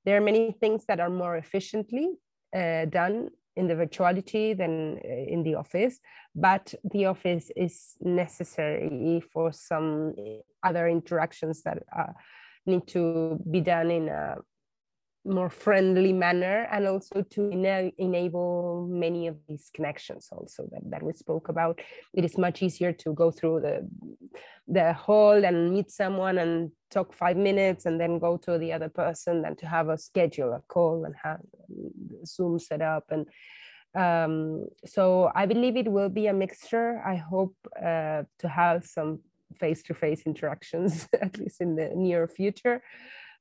There 0.04 0.18
are 0.18 0.22
many 0.22 0.52
things 0.60 0.86
that 0.88 1.00
are 1.00 1.12
more 1.12 1.38
efficiently 1.38 2.10
uh, 2.56 2.86
done 2.86 3.30
in 3.58 3.68
the 3.68 3.74
virtuality 3.76 4.56
than 4.56 5.00
uh, 5.04 5.34
in 5.34 5.44
the 5.44 5.56
office 5.56 6.00
but 6.36 6.74
the 6.92 7.06
office 7.06 7.52
is 7.56 7.96
necessary 8.02 9.22
for 9.34 9.52
some 9.52 10.14
other 10.64 10.88
interactions 10.88 11.64
that 11.64 11.80
uh, 11.98 12.14
need 12.66 12.86
to 12.88 13.40
be 13.50 13.62
done 13.62 13.90
in 13.92 14.08
a 14.10 14.36
more 15.28 15.50
friendly 15.50 16.14
manner 16.14 16.68
and 16.72 16.88
also 16.88 17.22
to 17.22 17.52
ena 17.52 17.92
enable 17.98 18.88
many 18.90 19.28
of 19.28 19.36
these 19.48 19.70
connections 19.74 20.30
also 20.32 20.68
that, 20.72 20.82
that 20.90 21.04
we 21.04 21.14
spoke 21.14 21.50
about. 21.50 21.80
It 22.14 22.24
is 22.24 22.38
much 22.38 22.64
easier 22.64 22.94
to 22.94 23.14
go 23.14 23.32
through 23.32 23.62
the 23.62 23.88
the 24.68 24.94
hall 24.94 25.46
and 25.46 25.72
meet 25.72 25.92
someone 25.92 26.38
and 26.38 26.72
talk 26.92 27.14
five 27.14 27.38
minutes 27.38 27.86
and 27.86 28.00
then 28.00 28.20
go 28.20 28.38
to 28.38 28.58
the 28.58 28.74
other 28.74 28.90
person 28.90 29.42
than 29.42 29.56
to 29.58 29.66
have 29.66 29.90
a 29.90 29.98
schedule 29.98 30.54
a 30.54 30.62
call 30.68 31.06
and 31.06 31.16
have 31.22 31.40
zoom 32.26 32.60
set 32.60 32.82
up 32.82 33.06
and 33.10 33.28
um, 33.96 34.66
so 34.86 35.32
i 35.36 35.46
believe 35.46 35.76
it 35.78 35.92
will 35.92 36.10
be 36.10 36.28
a 36.28 36.34
mixture. 36.34 37.02
I 37.06 37.16
hope 37.16 37.56
uh, 37.78 38.24
to 38.40 38.48
have 38.48 38.86
some 38.86 39.20
face-to-face 39.60 40.22
-face 40.22 40.26
interactions 40.26 41.08
at 41.26 41.38
least 41.38 41.62
in 41.62 41.76
the 41.76 41.90
near 41.96 42.28
future 42.28 42.82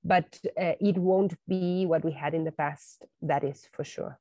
but 0.05 0.39
uh, 0.61 0.75
it 0.81 0.97
won't 0.97 1.35
be 1.49 1.87
what 1.87 2.05
we 2.05 2.13
had 2.13 2.35
in 2.35 2.45
the 2.45 2.53
past. 2.53 3.05
That 3.23 3.45
is 3.45 3.69
for 3.73 3.85
sure. 3.85 4.19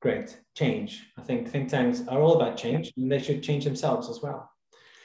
Great 0.00 0.38
change. 0.54 1.04
I 1.18 1.22
think 1.22 1.48
think 1.48 1.68
tanks 1.68 2.02
are 2.08 2.20
all 2.20 2.40
about 2.40 2.56
change, 2.56 2.92
and 2.96 3.10
they 3.10 3.18
should 3.18 3.42
change 3.42 3.64
themselves 3.64 4.08
as 4.08 4.22
well. 4.22 4.48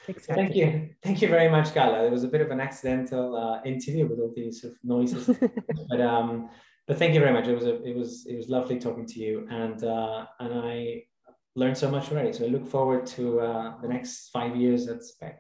Exactly. 0.08 0.36
Thank 0.36 0.56
you. 0.56 0.90
Thank 1.02 1.22
you 1.22 1.30
very 1.30 1.50
much, 1.50 1.74
Gala. 1.74 2.06
It 2.06 2.12
was 2.12 2.24
a 2.24 2.28
bit 2.28 2.42
of 2.42 2.52
an 2.52 2.60
accidental 2.60 3.36
uh, 3.36 3.62
interview 3.64 4.08
with 4.08 4.20
all 4.20 4.34
these 4.36 4.62
sort 4.62 4.74
of 4.74 4.80
noises, 4.84 5.36
but 5.90 6.02
um, 6.02 6.50
but 6.88 7.00
thank 7.00 7.14
you 7.14 7.20
very 7.20 7.34
much. 7.34 7.48
It 7.48 7.56
was 7.56 7.66
a, 7.66 7.82
it 7.84 7.96
was 7.96 8.26
it 8.28 8.36
was 8.36 8.50
lovely 8.50 8.78
talking 8.80 9.06
to 9.08 9.20
you, 9.20 9.48
and 9.50 9.84
uh, 9.84 10.26
and 10.40 10.54
I 10.54 11.04
learned 11.56 11.78
so 11.78 11.90
much 11.90 12.12
already. 12.12 12.34
So 12.34 12.46
I 12.46 12.50
look 12.50 12.68
forward 12.68 13.06
to 13.08 13.40
uh, 13.40 13.82
the 13.82 13.88
next 13.88 14.30
five 14.30 14.56
years 14.56 14.88
at 14.88 15.00
CIPPEC. 15.00 15.36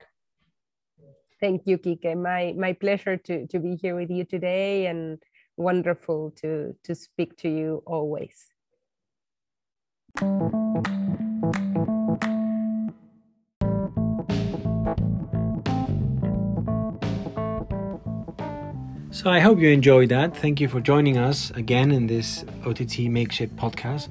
Thank 1.43 1.63
you, 1.65 1.77
Kike. 1.77 2.15
My, 2.15 2.53
my 2.57 2.71
pleasure 2.71 3.17
to, 3.17 3.45
to 3.47 3.59
be 3.59 3.75
here 3.75 3.97
with 3.97 4.09
you 4.09 4.23
today 4.23 4.85
and 4.85 5.21
wonderful 5.57 6.31
to, 6.37 6.73
to 6.85 6.95
speak 6.95 7.35
to 7.39 7.49
you 7.49 7.83
always. 7.85 8.45
So 19.11 19.29
I 19.29 19.41
hope 19.41 19.59
you 19.59 19.67
enjoyed 19.67 20.07
that. 20.07 20.37
Thank 20.37 20.61
you 20.61 20.69
for 20.69 20.79
joining 20.79 21.17
us 21.17 21.51
again 21.51 21.91
in 21.91 22.07
this 22.07 22.45
OTT 22.65 23.09
Makeshift 23.09 23.53
podcast. 23.57 24.07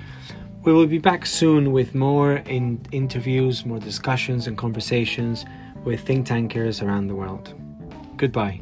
We 0.65 0.75
will 0.75 0.87
be 0.87 0.99
back 0.99 1.25
soon 1.25 1.73
with 1.73 1.95
more 1.95 2.37
in 2.45 2.83
interviews, 2.93 3.65
more 3.65 3.79
discussions 3.79 4.47
and 4.47 4.59
conversations 4.59 5.47
with 5.85 6.01
think 6.01 6.27
tankers 6.27 6.83
around 6.83 7.09
the 7.09 7.15
world. 7.15 7.55
Goodbye. 8.17 8.61